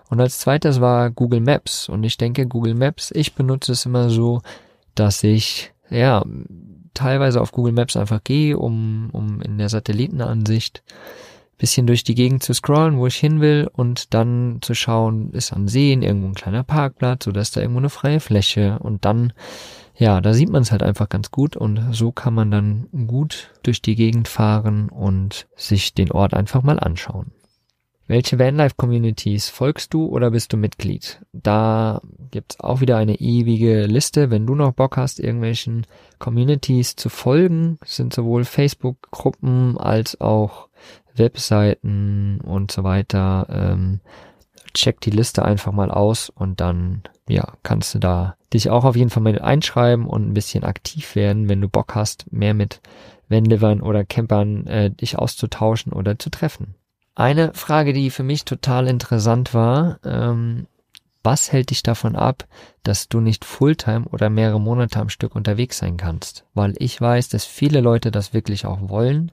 Und 0.08 0.20
als 0.20 0.40
zweites 0.40 0.80
war 0.80 1.10
Google 1.10 1.40
Maps. 1.40 1.88
Und 1.88 2.02
ich 2.02 2.16
denke, 2.16 2.46
Google 2.46 2.74
Maps, 2.74 3.12
ich 3.14 3.34
benutze 3.34 3.72
es 3.72 3.86
immer 3.86 4.10
so, 4.10 4.40
dass 4.96 5.22
ich 5.22 5.72
ja 5.90 6.24
teilweise 6.94 7.40
auf 7.40 7.52
Google 7.52 7.74
Maps 7.74 7.96
einfach 7.96 8.24
gehe, 8.24 8.58
um, 8.58 9.10
um 9.12 9.40
in 9.40 9.58
der 9.58 9.68
Satellitenansicht 9.68 10.82
bisschen 11.58 11.86
durch 11.86 12.04
die 12.04 12.14
Gegend 12.14 12.42
zu 12.42 12.54
scrollen, 12.54 12.96
wo 12.96 13.06
ich 13.06 13.16
hin 13.16 13.40
will 13.40 13.68
und 13.72 14.14
dann 14.14 14.58
zu 14.62 14.74
schauen, 14.74 15.32
ist 15.32 15.52
an 15.52 15.68
Seen 15.68 16.02
irgendwo 16.02 16.28
ein 16.28 16.34
kleiner 16.34 16.62
Parkplatz 16.62 17.26
oder 17.26 17.40
ist 17.40 17.56
da 17.56 17.60
irgendwo 17.60 17.80
eine 17.80 17.90
freie 17.90 18.20
Fläche 18.20 18.78
und 18.78 19.04
dann, 19.04 19.32
ja, 19.96 20.20
da 20.20 20.32
sieht 20.32 20.50
man 20.50 20.62
es 20.62 20.70
halt 20.70 20.82
einfach 20.82 21.08
ganz 21.08 21.30
gut 21.30 21.56
und 21.56 21.92
so 21.92 22.12
kann 22.12 22.32
man 22.32 22.50
dann 22.50 22.88
gut 23.06 23.50
durch 23.64 23.82
die 23.82 23.96
Gegend 23.96 24.28
fahren 24.28 24.88
und 24.88 25.48
sich 25.56 25.94
den 25.94 26.12
Ort 26.12 26.32
einfach 26.32 26.62
mal 26.62 26.78
anschauen. 26.78 27.32
Welche 28.10 28.38
Vanlife-Communities 28.38 29.50
folgst 29.50 29.92
du 29.92 30.06
oder 30.06 30.30
bist 30.30 30.54
du 30.54 30.56
Mitglied? 30.56 31.20
Da 31.34 32.00
gibt's 32.30 32.58
auch 32.58 32.80
wieder 32.80 32.96
eine 32.96 33.20
ewige 33.20 33.84
Liste. 33.84 34.30
Wenn 34.30 34.46
du 34.46 34.54
noch 34.54 34.72
Bock 34.72 34.96
hast, 34.96 35.20
irgendwelchen 35.20 35.86
Communities 36.18 36.96
zu 36.96 37.10
folgen, 37.10 37.78
sind 37.84 38.14
sowohl 38.14 38.44
Facebook-Gruppen 38.44 39.76
als 39.76 40.22
auch 40.22 40.67
Webseiten 41.18 42.40
und 42.40 42.70
so 42.70 42.84
weiter. 42.84 43.46
Ähm, 43.50 44.00
check 44.74 45.00
die 45.00 45.10
Liste 45.10 45.44
einfach 45.44 45.72
mal 45.72 45.90
aus 45.90 46.30
und 46.30 46.60
dann, 46.60 47.02
ja, 47.28 47.54
kannst 47.62 47.94
du 47.94 47.98
da 47.98 48.36
dich 48.52 48.70
auch 48.70 48.84
auf 48.84 48.96
jeden 48.96 49.10
Fall 49.10 49.22
mal 49.22 49.38
einschreiben 49.38 50.06
und 50.06 50.28
ein 50.28 50.34
bisschen 50.34 50.64
aktiv 50.64 51.14
werden, 51.14 51.48
wenn 51.48 51.60
du 51.60 51.68
Bock 51.68 51.94
hast, 51.94 52.32
mehr 52.32 52.54
mit 52.54 52.80
Vanlivern 53.28 53.80
oder 53.80 54.04
Campern 54.04 54.66
äh, 54.66 54.90
dich 54.90 55.18
auszutauschen 55.18 55.92
oder 55.92 56.18
zu 56.18 56.30
treffen. 56.30 56.74
Eine 57.14 57.52
Frage, 57.52 57.92
die 57.92 58.10
für 58.10 58.22
mich 58.22 58.44
total 58.44 58.86
interessant 58.86 59.52
war, 59.52 59.98
ähm, 60.04 60.66
was 61.24 61.52
hält 61.52 61.70
dich 61.70 61.82
davon 61.82 62.16
ab, 62.16 62.46
dass 62.84 63.08
du 63.08 63.20
nicht 63.20 63.44
Fulltime 63.44 64.06
oder 64.06 64.30
mehrere 64.30 64.60
Monate 64.60 65.00
am 65.00 65.08
Stück 65.08 65.34
unterwegs 65.34 65.78
sein 65.78 65.96
kannst? 65.96 66.44
Weil 66.54 66.74
ich 66.78 66.98
weiß, 67.00 67.28
dass 67.28 67.44
viele 67.44 67.80
Leute 67.80 68.10
das 68.10 68.32
wirklich 68.32 68.64
auch 68.64 68.88
wollen, 68.88 69.32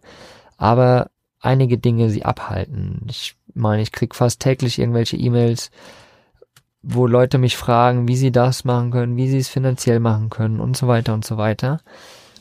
aber 0.57 1.11
einige 1.45 1.77
Dinge 1.77 2.09
sie 2.09 2.25
abhalten. 2.25 3.01
Ich 3.09 3.35
meine, 3.53 3.81
ich 3.81 3.91
krieg 3.91 4.15
fast 4.15 4.41
täglich 4.41 4.79
irgendwelche 4.79 5.17
E-Mails, 5.17 5.71
wo 6.81 7.07
Leute 7.07 7.37
mich 7.37 7.57
fragen, 7.57 8.07
wie 8.07 8.15
sie 8.15 8.31
das 8.31 8.63
machen 8.63 8.91
können, 8.91 9.17
wie 9.17 9.27
sie 9.29 9.39
es 9.39 9.47
finanziell 9.47 9.99
machen 9.99 10.29
können 10.29 10.59
und 10.59 10.77
so 10.77 10.87
weiter 10.87 11.13
und 11.13 11.25
so 11.25 11.37
weiter. 11.37 11.79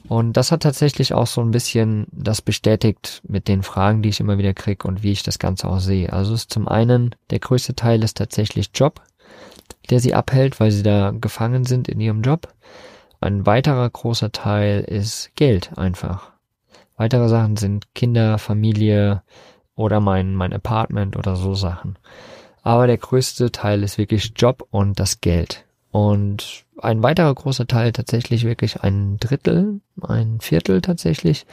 Und 0.07 0.35
das 0.35 0.53
hat 0.53 0.63
tatsächlich 0.63 1.15
auch 1.15 1.27
so 1.27 1.41
ein 1.41 1.51
bisschen 1.51 2.07
das 2.13 2.43
bestätigt 2.43 3.23
mit 3.27 3.49
den 3.49 3.63
Fragen, 3.63 4.03
die 4.03 4.11
ich 4.11 4.21
immer 4.21 4.37
wieder 4.37 4.53
kriege 4.53 4.87
und 4.87 5.03
wie 5.03 5.13
ich 5.13 5.23
das 5.23 5.39
Ganze 5.39 5.69
auch 5.69 5.79
sehe. 5.79 6.13
Also 6.13 6.35
ist 6.35 6.53
zum 6.53 6.69
einen, 6.69 7.15
der 7.31 7.39
größte 7.39 7.75
Teil 7.75 8.03
ist 8.03 8.19
tatsächlich 8.19 8.71
Job, 8.75 9.01
der 9.89 10.01
sie 10.01 10.13
abhält, 10.13 10.61
weil 10.61 10.71
sie 10.71 10.83
da 10.83 11.11
gefangen 11.19 11.65
sind 11.65 11.89
in 11.89 12.01
ihrem 12.01 12.21
Job. 12.21 12.49
Ein 13.21 13.47
weiterer 13.47 13.89
großer 13.89 14.31
Teil 14.31 14.83
ist 14.83 15.31
Geld 15.37 15.79
einfach. 15.79 16.34
Weitere 16.97 17.29
Sachen 17.29 17.57
sind 17.57 17.95
Kinder, 17.95 18.39
Familie 18.39 19.23
oder 19.75 20.01
mein, 20.01 20.35
mein 20.35 20.53
Apartment 20.53 21.17
oder 21.17 21.37
so 21.37 21.55
Sachen. 21.55 21.99
Aber 22.63 22.87
der 22.87 22.99
größte 22.99 23.53
Teil 23.53 23.83
ist 23.83 23.99
wirklich 23.99 24.33
Job 24.37 24.67
und 24.71 24.99
das 24.99 25.21
Geld. 25.21 25.65
Und 25.91 26.65
ein 26.79 27.03
weiterer 27.03 27.35
großer 27.35 27.67
Teil, 27.67 27.93
tatsächlich 27.93 28.45
wirklich 28.45 28.83
ein 28.83 29.19
Drittel, 29.19 29.81
ein 30.03 30.41
Viertel 30.41 30.81
tatsächlich, 30.81 31.47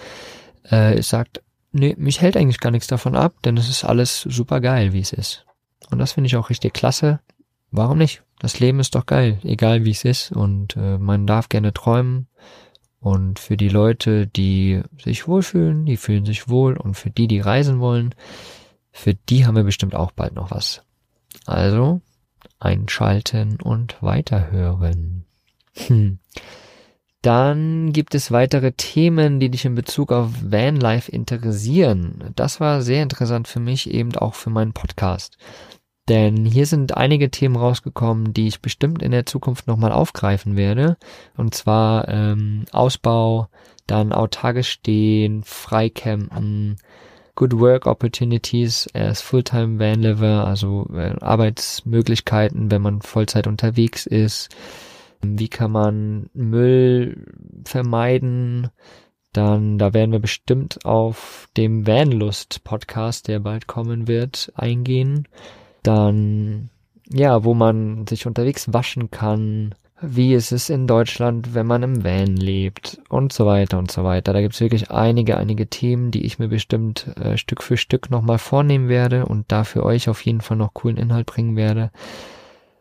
äh, 0.64 1.02
sagt, 1.02 1.42
nee, 1.72 1.96
mich 1.98 2.22
hält 2.22 2.38
eigentlich 2.38 2.60
gar 2.60 2.72
nichts 2.72 2.88
davon 2.88 3.16
ab, 3.16 3.34
denn 3.44 3.58
es 3.58 3.70
ist 3.70 3.84
alles 3.84 4.22
super 4.22 4.62
geil, 4.62 4.94
wie 4.94 5.00
es 5.00 5.14
ist. 5.14 5.46
Und 5.90 6.00
das 6.00 6.14
finde 6.14 6.28
ich 6.28 6.36
auch 6.38 6.50
richtig 6.50 6.74
klasse. 6.74 7.20
Warum 7.72 7.98
nicht? 7.98 8.24
Das 8.40 8.60
Leben 8.60 8.80
ist 8.80 8.96
doch 8.96 9.06
geil, 9.06 9.40
egal 9.44 9.86
wie 9.86 9.92
es 9.92 10.04
ist. 10.06 10.32
Und 10.32 10.76
äh, 10.76 10.98
man 10.98 11.28
darf 11.28 11.50
gerne 11.50 11.74
träumen. 11.74 12.28
Und 13.02 13.40
für 13.40 13.58
die 13.58 13.70
Leute, 13.70 14.28
die 14.28 14.82
sich 15.04 15.28
wohlfühlen, 15.28 15.86
die 15.86 15.98
fühlen 15.98 16.26
sich 16.26 16.48
wohl. 16.48 16.78
Und 16.78 16.94
für 16.94 17.10
die, 17.10 17.28
die 17.28 17.40
reisen 17.40 17.80
wollen, 17.80 18.14
für 18.92 19.16
die 19.16 19.46
haben 19.46 19.56
wir 19.56 19.64
bestimmt 19.64 19.96
auch 19.96 20.12
bald 20.12 20.36
noch 20.36 20.52
was. 20.52 20.84
Also, 21.46 22.02
einschalten 22.60 23.60
und 23.60 24.02
weiterhören. 24.02 25.26
Hm. 25.76 26.20
Dann 27.24 27.92
gibt 27.92 28.16
es 28.16 28.32
weitere 28.32 28.72
Themen, 28.72 29.40
die 29.40 29.50
dich 29.50 29.66
in 29.66 29.76
Bezug 29.76 30.12
auf 30.12 30.30
Vanlife 30.44 31.12
interessieren. 31.12 32.32
Das 32.36 32.60
war 32.60 32.82
sehr 32.82 33.04
interessant 33.04 33.48
für 33.48 33.60
mich, 33.60 33.90
eben 33.90 34.16
auch 34.16 34.36
für 34.36 34.50
meinen 34.52 34.74
Podcast. 34.74 35.38
Denn 36.10 36.46
hier 36.46 36.66
sind 36.66 36.98
einige 36.98 37.30
Themen 37.30 37.56
rausgekommen, 37.56 38.34
die 38.34 38.48
ich 38.48 38.62
bestimmt 38.62 39.02
in 39.02 39.12
der 39.12 39.26
Zukunft 39.26 39.68
nochmal 39.68 39.92
aufgreifen 39.92 40.58
werde. 40.58 40.98
Und 41.38 41.54
zwar 41.54 42.08
ähm, 42.08 42.66
Ausbau, 42.72 43.48
dann 43.88 44.12
autarkes 44.12 44.68
Stehen, 44.68 45.44
Freicampen, 45.44 46.78
Good 47.36 47.60
Work 47.60 47.88
Opportunities 47.88 48.88
as 48.94 49.22
Fulltime 49.22 49.80
Vanliver, 49.80 50.46
also 50.46 50.88
äh, 50.94 51.16
Arbeitsmöglichkeiten, 51.20 52.72
wenn 52.72 52.82
man 52.82 53.02
Vollzeit 53.02 53.48
unterwegs 53.48 54.06
ist. 54.06 54.50
Wie 55.22 55.50
kann 55.50 55.72
man 55.72 56.30
Müll 56.34 57.26
vermeiden? 57.64 58.70
Dann, 59.34 59.78
da 59.78 59.94
werden 59.94 60.12
wir 60.12 60.20
bestimmt 60.20 60.84
auf 60.84 61.48
dem 61.56 61.88
Vanlust 61.88 62.64
Podcast, 62.64 63.28
der 63.28 63.40
bald 63.40 63.66
kommen 63.68 64.08
wird, 64.08 64.52
eingehen. 64.56 65.28
Dann, 65.84 66.70
ja, 67.10 67.44
wo 67.44 67.54
man 67.54 68.06
sich 68.08 68.28
unterwegs 68.28 68.74
waschen 68.74 69.12
kann, 69.12 69.76
wie 70.02 70.34
ist 70.34 70.52
es 70.52 70.70
in 70.70 70.88
Deutschland, 70.88 71.54
wenn 71.54 71.68
man 71.68 71.84
im 71.84 72.04
Van 72.04 72.36
lebt 72.36 73.00
und 73.10 73.32
so 73.32 73.46
weiter 73.46 73.78
und 73.78 73.92
so 73.92 74.04
weiter. 74.04 74.34
Da 74.34 74.42
gibt 74.42 74.56
es 74.56 74.60
wirklich 74.60 74.90
einige, 74.90 75.38
einige 75.38 75.68
Themen, 75.68 76.10
die 76.10 76.26
ich 76.26 76.40
mir 76.40 76.48
bestimmt 76.48 77.08
äh, 77.18 77.38
Stück 77.38 77.62
für 77.62 77.78
Stück 77.78 78.10
nochmal 78.10 78.40
vornehmen 78.40 78.90
werde 78.90 79.26
und 79.28 79.52
da 79.52 79.64
für 79.64 79.84
euch 79.84 80.10
auf 80.10 80.26
jeden 80.26 80.42
Fall 80.42 80.58
noch 80.58 80.74
coolen 80.74 80.98
Inhalt 80.98 81.28
bringen 81.28 81.56
werde. 81.56 81.92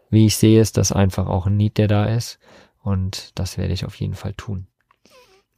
Wie 0.09 0.27
ich 0.27 0.37
sehe, 0.37 0.61
ist 0.61 0.79
das 0.79 0.93
einfach 0.93 1.29
auch 1.29 1.47
ein 1.47 1.59
Need, 1.59 1.77
der 1.77 1.89
da 1.89 2.07
ist 2.07 2.39
und 2.83 3.39
das 3.39 3.59
werde 3.59 3.75
ich 3.75 3.85
auf 3.85 3.97
jeden 3.97 4.15
Fall 4.15 4.33
tun. 4.33 4.67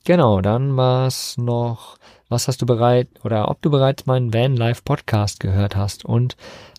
Genau, 0.04 0.40
dann 0.40 0.76
war 0.76 1.06
es 1.06 1.38
noch, 1.38 1.96
was 2.28 2.48
hast 2.48 2.60
du 2.60 2.66
bereit 2.66 3.08
oder 3.22 3.48
ob 3.48 3.62
du 3.62 3.70
bereits 3.70 4.04
meinen 4.04 4.34
Van 4.34 4.56
Life 4.56 4.82
Podcast 4.84 5.38
gehört 5.38 5.76
hast 5.76 6.04
und 6.04 6.36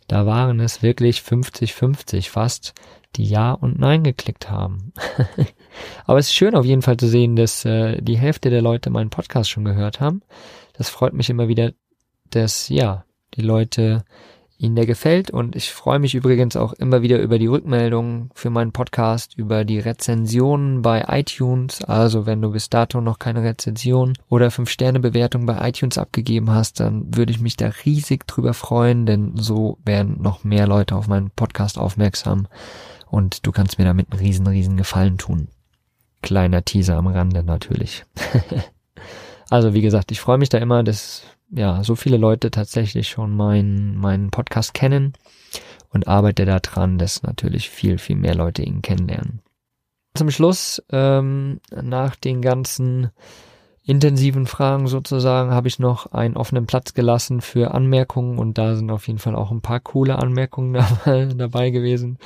Da 0.08 0.26
waren 0.26 0.60
es 0.60 0.82
wirklich 0.82 1.20
50-50 1.20 2.30
fast, 2.30 2.74
die 3.16 3.26
Ja 3.26 3.52
und 3.54 3.80
Nein 3.80 4.04
geklickt 4.04 4.50
haben. 4.50 4.94
Aber 6.06 6.20
es 6.20 6.28
ist 6.28 6.36
schön 6.36 6.56
auf 6.56 6.66
jeden 6.66 6.82
Fall 6.82 6.98
zu 6.98 7.08
sehen, 7.08 7.36
dass 7.36 7.66
äh, 7.66 8.02
die 8.02 8.18
Hälfte 8.18 8.50
der 8.50 8.62
Leute 8.62 8.89
meinen 8.89 9.10
Podcast 9.10 9.50
schon 9.50 9.66
gehört 9.66 10.00
haben. 10.00 10.22
Das 10.74 10.89
freut 10.89 11.13
mich 11.13 11.30
immer 11.30 11.48
wieder, 11.48 11.74
dass 12.30 12.70
ja, 12.70 13.06
die 13.36 13.42
Leute 13.42 14.04
Ihnen 14.58 14.76
der 14.76 14.86
gefällt 14.86 15.32
und 15.32 15.56
ich 15.56 15.72
freue 15.72 16.00
mich 16.00 16.16
übrigens 16.16 16.56
auch 16.56 16.74
immer 16.74 17.02
wieder 17.02 17.20
über 17.20 17.39
die 17.39 17.48
Rückmeldungen 17.48 18.30
für 18.34 18.50
meinen 18.50 18.72
Podcast, 18.72 19.38
über 19.38 19.66
die 19.66 19.80
Rezensionen 19.80 20.82
bei 20.82 21.06
iTunes. 21.10 21.84
Also 21.84 22.26
wenn 22.26 22.42
du 22.42 22.52
bis 22.52 22.70
dato 22.70 23.02
noch 23.02 23.20
keine 23.20 23.44
Rezension 23.44 24.13
oder 24.30 24.48
5-Sterne-Bewertung 24.50 25.46
bei 25.46 25.68
iTunes 25.68 25.98
abgegeben 25.98 26.52
hast, 26.52 26.80
dann 26.80 27.16
würde 27.16 27.32
ich 27.32 27.39
mich 27.39 27.58
da 27.58 27.72
riesig 27.84 28.28
drüber 28.28 28.54
freuen, 28.54 29.06
denn 29.06 29.34
so 29.36 29.80
werden 29.84 30.22
noch 30.22 30.44
mehr 30.44 30.68
Leute 30.68 30.96
auf 30.96 31.08
meinen 31.08 31.32
Podcast 31.32 31.78
aufmerksam 31.78 32.48
und 33.13 33.46
du 33.46 33.52
kannst 33.52 33.78
mir 33.80 33.86
damit 33.86 34.12
einen 34.12 34.20
riesen, 34.20 34.48
riesen 34.48 34.78
Gefallen 34.78 35.18
tun. 35.18 35.48
Kleiner 36.22 36.63
Teaser 36.63 36.98
am 36.98 37.08
Rande 37.08 37.44
natürlich. 37.44 38.06
also 39.50 39.74
wie 39.74 39.82
gesagt, 39.82 40.12
ich 40.12 40.22
freue 40.22 40.38
mich 40.38 40.50
da 40.50 40.58
immer, 40.58 40.84
dass 40.84 41.24
ja 41.56 41.84
so 41.84 41.96
viele 41.96 42.18
Leute 42.18 42.52
tatsächlich 42.52 43.10
schon 43.10 43.36
meinen 43.36 43.98
meinen 43.98 44.32
Podcast 44.32 44.74
kennen 44.74 45.13
und 45.89 46.08
arbeite 46.08 46.46
daran, 46.46 46.98
dass 46.98 47.24
natürlich 47.24 47.70
viel, 47.70 47.98
viel 47.98 48.16
mehr 48.16 48.36
Leute 48.36 48.63
ihn 48.63 48.82
kennenlernen. 48.82 49.42
Zum 50.16 50.30
Schluss, 50.30 50.84
ähm, 50.92 51.60
nach 51.72 52.16
den 52.16 52.42
ganzen 52.42 53.10
intensiven 53.84 54.46
Fragen 54.46 54.88
sozusagen, 54.88 55.52
habe 55.52 55.68
ich 55.68 55.80
noch 55.80 56.12
einen 56.12 56.38
offenen 56.38 56.66
Platz 56.66 56.94
gelassen 56.94 57.42
für 57.42 57.74
Anmerkungen 57.74 58.38
und 58.38 58.58
da 58.58 58.76
sind 58.76 58.92
auf 58.92 59.08
jeden 59.08 59.20
Fall 59.20 59.36
auch 59.36 59.52
ein 59.52 59.62
paar 59.62 59.80
coole 59.80 60.18
Anmerkungen 60.18 60.74
dabei, 61.38 61.70
gewesen. 61.72 62.18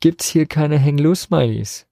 Gibt's 0.00 0.28
hier 0.28 0.46
keine 0.46 0.82
Hang-Loose-Smileys? 0.82 1.86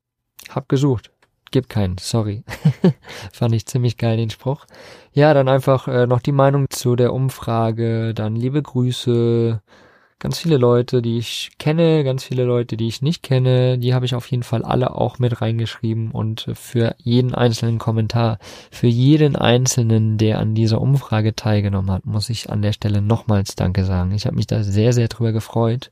Hab 0.48 0.68
gesucht. 0.68 1.10
Gibt 1.52 1.68
keinen, 1.68 1.98
sorry. 1.98 2.44
Fand 3.32 3.54
ich 3.54 3.66
ziemlich 3.66 3.98
geil, 3.98 4.16
den 4.16 4.30
Spruch. 4.30 4.64
Ja, 5.12 5.34
dann 5.34 5.48
einfach 5.48 5.86
äh, 5.86 6.06
noch 6.06 6.20
die 6.20 6.32
Meinung 6.32 6.70
zu 6.70 6.96
der 6.96 7.12
Umfrage, 7.12 8.14
dann 8.14 8.34
liebe 8.34 8.62
Grüße, 8.62 9.60
ganz 10.18 10.38
viele 10.38 10.56
Leute, 10.56 11.02
die 11.02 11.18
ich 11.18 11.50
kenne, 11.58 12.04
ganz 12.04 12.24
viele 12.24 12.44
Leute, 12.44 12.78
die 12.78 12.88
ich 12.88 13.02
nicht 13.02 13.22
kenne, 13.22 13.76
die 13.76 13.92
habe 13.92 14.06
ich 14.06 14.14
auf 14.14 14.30
jeden 14.30 14.44
Fall 14.44 14.62
alle 14.62 14.94
auch 14.94 15.18
mit 15.18 15.42
reingeschrieben 15.42 16.10
und 16.10 16.46
für 16.54 16.94
jeden 16.96 17.34
einzelnen 17.34 17.78
Kommentar, 17.78 18.38
für 18.70 18.86
jeden 18.86 19.36
einzelnen, 19.36 20.16
der 20.16 20.38
an 20.38 20.54
dieser 20.54 20.80
Umfrage 20.80 21.36
teilgenommen 21.36 21.90
hat, 21.90 22.06
muss 22.06 22.30
ich 22.30 22.48
an 22.48 22.62
der 22.62 22.72
Stelle 22.72 23.02
nochmals 23.02 23.56
Danke 23.56 23.84
sagen. 23.84 24.12
Ich 24.12 24.24
habe 24.24 24.36
mich 24.36 24.46
da 24.46 24.62
sehr, 24.62 24.94
sehr 24.94 25.08
drüber 25.08 25.32
gefreut. 25.32 25.90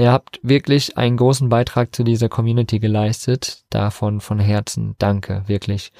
Ihr 0.00 0.12
habt 0.12 0.40
wirklich 0.42 0.96
einen 0.96 1.18
großen 1.18 1.50
Beitrag 1.50 1.94
zu 1.94 2.04
dieser 2.04 2.30
Community 2.30 2.78
geleistet. 2.78 3.64
Davon 3.68 4.22
von 4.22 4.38
Herzen 4.38 4.94
danke, 4.96 5.42
wirklich. 5.46 5.92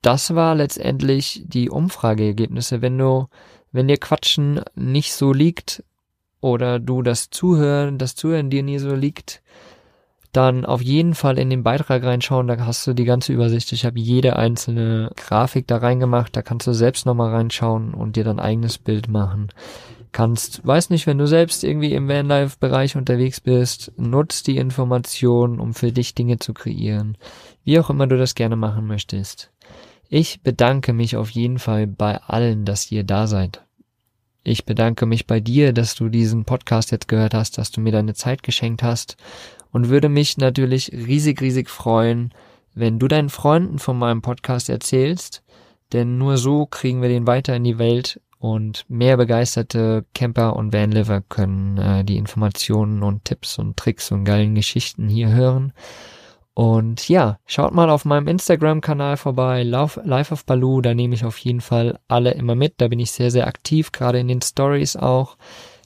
Das 0.00 0.34
war 0.34 0.54
letztendlich 0.54 1.42
die 1.44 1.68
Umfrageergebnisse. 1.68 2.80
Wenn 2.80 2.96
du, 2.96 3.26
wenn 3.72 3.88
dir 3.88 3.98
Quatschen 3.98 4.62
nicht 4.74 5.12
so 5.12 5.34
liegt 5.34 5.84
oder 6.40 6.78
du 6.78 7.02
das 7.02 7.28
Zuhören, 7.28 7.98
das 7.98 8.14
Zuhören 8.14 8.48
dir 8.48 8.62
nie 8.62 8.78
so 8.78 8.94
liegt, 8.94 9.42
dann 10.32 10.64
auf 10.64 10.80
jeden 10.80 11.14
Fall 11.14 11.38
in 11.38 11.50
den 11.50 11.62
Beitrag 11.62 12.02
reinschauen, 12.02 12.46
da 12.46 12.56
hast 12.64 12.86
du 12.86 12.94
die 12.94 13.04
ganze 13.04 13.34
Übersicht. 13.34 13.70
Ich 13.72 13.84
habe 13.84 14.00
jede 14.00 14.36
einzelne 14.36 15.10
Grafik 15.14 15.66
da 15.66 15.76
reingemacht, 15.76 16.34
da 16.34 16.40
kannst 16.40 16.66
du 16.66 16.72
selbst 16.72 17.04
nochmal 17.04 17.34
reinschauen 17.34 17.92
und 17.92 18.16
dir 18.16 18.24
dein 18.24 18.40
eigenes 18.40 18.78
Bild 18.78 19.08
machen 19.08 19.50
kannst. 20.12 20.66
Weiß 20.66 20.90
nicht, 20.90 21.06
wenn 21.06 21.18
du 21.18 21.26
selbst 21.26 21.64
irgendwie 21.64 21.92
im 21.92 22.08
Vanlife-Bereich 22.08 22.96
unterwegs 22.96 23.40
bist, 23.40 23.92
nutzt 23.96 24.46
die 24.46 24.56
Information, 24.56 25.60
um 25.60 25.74
für 25.74 25.92
dich 25.92 26.14
Dinge 26.14 26.38
zu 26.38 26.54
kreieren. 26.54 27.16
Wie 27.64 27.78
auch 27.78 27.90
immer 27.90 28.06
du 28.06 28.16
das 28.16 28.34
gerne 28.34 28.56
machen 28.56 28.86
möchtest. 28.86 29.50
Ich 30.08 30.42
bedanke 30.42 30.92
mich 30.92 31.16
auf 31.16 31.30
jeden 31.30 31.58
Fall 31.58 31.86
bei 31.86 32.16
allen, 32.16 32.64
dass 32.64 32.90
ihr 32.90 33.04
da 33.04 33.26
seid. 33.26 33.64
Ich 34.42 34.64
bedanke 34.64 35.06
mich 35.06 35.26
bei 35.26 35.38
dir, 35.38 35.72
dass 35.72 35.94
du 35.94 36.08
diesen 36.08 36.44
Podcast 36.44 36.90
jetzt 36.90 37.08
gehört 37.08 37.34
hast, 37.34 37.58
dass 37.58 37.70
du 37.70 37.80
mir 37.80 37.92
deine 37.92 38.14
Zeit 38.14 38.42
geschenkt 38.42 38.82
hast 38.82 39.16
und 39.70 39.88
würde 39.88 40.08
mich 40.08 40.38
natürlich 40.38 40.90
riesig, 40.92 41.40
riesig 41.40 41.68
freuen, 41.68 42.32
wenn 42.74 42.98
du 42.98 43.06
deinen 43.06 43.28
Freunden 43.28 43.78
von 43.78 43.98
meinem 43.98 44.22
Podcast 44.22 44.68
erzählst, 44.68 45.42
denn 45.92 46.18
nur 46.18 46.38
so 46.38 46.66
kriegen 46.66 47.02
wir 47.02 47.08
den 47.08 47.26
weiter 47.26 47.54
in 47.54 47.64
die 47.64 47.78
Welt 47.78 48.20
und 48.40 48.86
mehr 48.88 49.18
begeisterte 49.18 50.06
Camper 50.14 50.56
und 50.56 50.72
Vanliver 50.72 51.20
können 51.20 51.76
äh, 51.76 52.04
die 52.04 52.16
Informationen 52.16 53.02
und 53.02 53.26
Tipps 53.26 53.58
und 53.58 53.76
Tricks 53.76 54.10
und 54.10 54.24
geilen 54.24 54.54
Geschichten 54.54 55.08
hier 55.08 55.28
hören. 55.28 55.74
Und 56.54 57.06
ja, 57.10 57.38
schaut 57.44 57.74
mal 57.74 57.90
auf 57.90 58.06
meinem 58.06 58.28
Instagram-Kanal 58.28 59.18
vorbei, 59.18 59.62
Life 59.62 60.32
of 60.32 60.46
Baloo, 60.46 60.80
da 60.80 60.94
nehme 60.94 61.14
ich 61.14 61.24
auf 61.26 61.36
jeden 61.36 61.60
Fall 61.60 61.98
alle 62.08 62.30
immer 62.30 62.54
mit. 62.54 62.74
Da 62.78 62.88
bin 62.88 62.98
ich 62.98 63.10
sehr, 63.10 63.30
sehr 63.30 63.46
aktiv, 63.46 63.92
gerade 63.92 64.18
in 64.18 64.28
den 64.28 64.40
Stories 64.40 64.96
auch. 64.96 65.36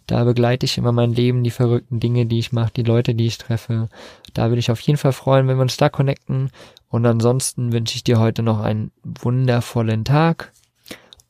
Da 0.06 0.22
begleite 0.22 0.64
ich 0.64 0.78
immer 0.78 0.92
mein 0.92 1.12
Leben, 1.12 1.42
die 1.42 1.50
verrückten 1.50 1.98
Dinge, 1.98 2.26
die 2.26 2.38
ich 2.38 2.52
mache, 2.52 2.72
die 2.76 2.82
Leute, 2.84 3.16
die 3.16 3.26
ich 3.26 3.38
treffe. 3.38 3.88
Da 4.32 4.48
würde 4.48 4.60
ich 4.60 4.70
auf 4.70 4.80
jeden 4.80 4.98
Fall 4.98 5.12
freuen, 5.12 5.48
wenn 5.48 5.56
wir 5.56 5.62
uns 5.62 5.76
da 5.76 5.88
connecten. 5.88 6.50
Und 6.88 7.04
ansonsten 7.04 7.72
wünsche 7.72 7.96
ich 7.96 8.04
dir 8.04 8.20
heute 8.20 8.44
noch 8.44 8.60
einen 8.60 8.92
wundervollen 9.02 10.04
Tag 10.04 10.52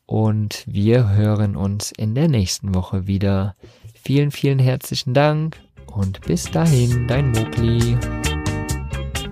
und 0.07 0.65
wir 0.67 1.11
hören 1.11 1.57
uns 1.57 1.93
in 1.93 2.15
der 2.15 2.29
nächsten 2.29 2.75
Woche 2.75 3.07
wieder. 3.07 3.55
Vielen, 4.03 4.31
vielen 4.31 4.59
herzlichen 4.59 5.15
Dank 5.15 5.57
und 5.87 6.21
bis 6.23 6.51
dahin, 6.51 7.09
dein 7.09 7.31
Mogli. 7.31 7.97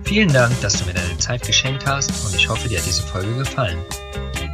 Vielen 0.03 0.33
Dank, 0.33 0.59
dass 0.61 0.79
du 0.79 0.85
mir 0.85 0.93
deine 0.93 1.17
Zeit 1.17 1.45
geschenkt 1.45 1.85
hast 1.85 2.09
und 2.25 2.35
ich 2.35 2.47
hoffe, 2.49 2.67
dir 2.67 2.79
hat 2.79 2.85
diese 2.85 3.03
Folge 3.03 3.33
gefallen. 3.35 3.79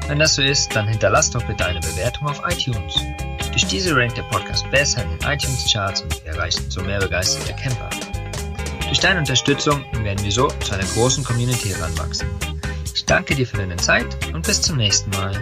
Wenn 0.07 0.19
das 0.19 0.35
so 0.35 0.41
ist, 0.41 0.75
dann 0.75 0.87
hinterlass 0.87 1.29
doch 1.29 1.45
bitte 1.45 1.65
eine 1.65 1.79
Bewertung 1.81 2.27
auf 2.27 2.41
iTunes. 2.47 2.95
Durch 3.51 3.65
diese 3.65 3.95
rankt 3.95 4.17
der 4.17 4.23
Podcast 4.23 4.69
besser 4.71 5.03
in 5.03 5.09
den 5.09 5.29
iTunes-Charts 5.29 6.01
und 6.01 6.23
wir 6.23 6.33
erreichen 6.33 6.63
so 6.69 6.81
mehr 6.81 6.99
begeisterte 6.99 7.53
Camper. 7.53 7.89
Durch 8.87 8.99
deine 8.99 9.19
Unterstützung 9.19 9.85
werden 10.03 10.23
wir 10.23 10.31
so 10.31 10.47
zu 10.47 10.73
einer 10.73 10.85
großen 10.95 11.23
Community 11.23 11.69
heranwachsen. 11.69 12.27
Ich 12.95 13.05
danke 13.05 13.35
dir 13.35 13.45
für 13.45 13.57
deine 13.57 13.75
Zeit 13.75 14.07
und 14.33 14.45
bis 14.45 14.61
zum 14.61 14.77
nächsten 14.77 15.11
Mal. 15.11 15.33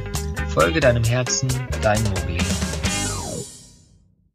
Folge 0.59 0.79
deinem 0.79 1.03
Herzen, 1.03 1.47
dein 1.83 2.01
Mogli. 2.05 2.39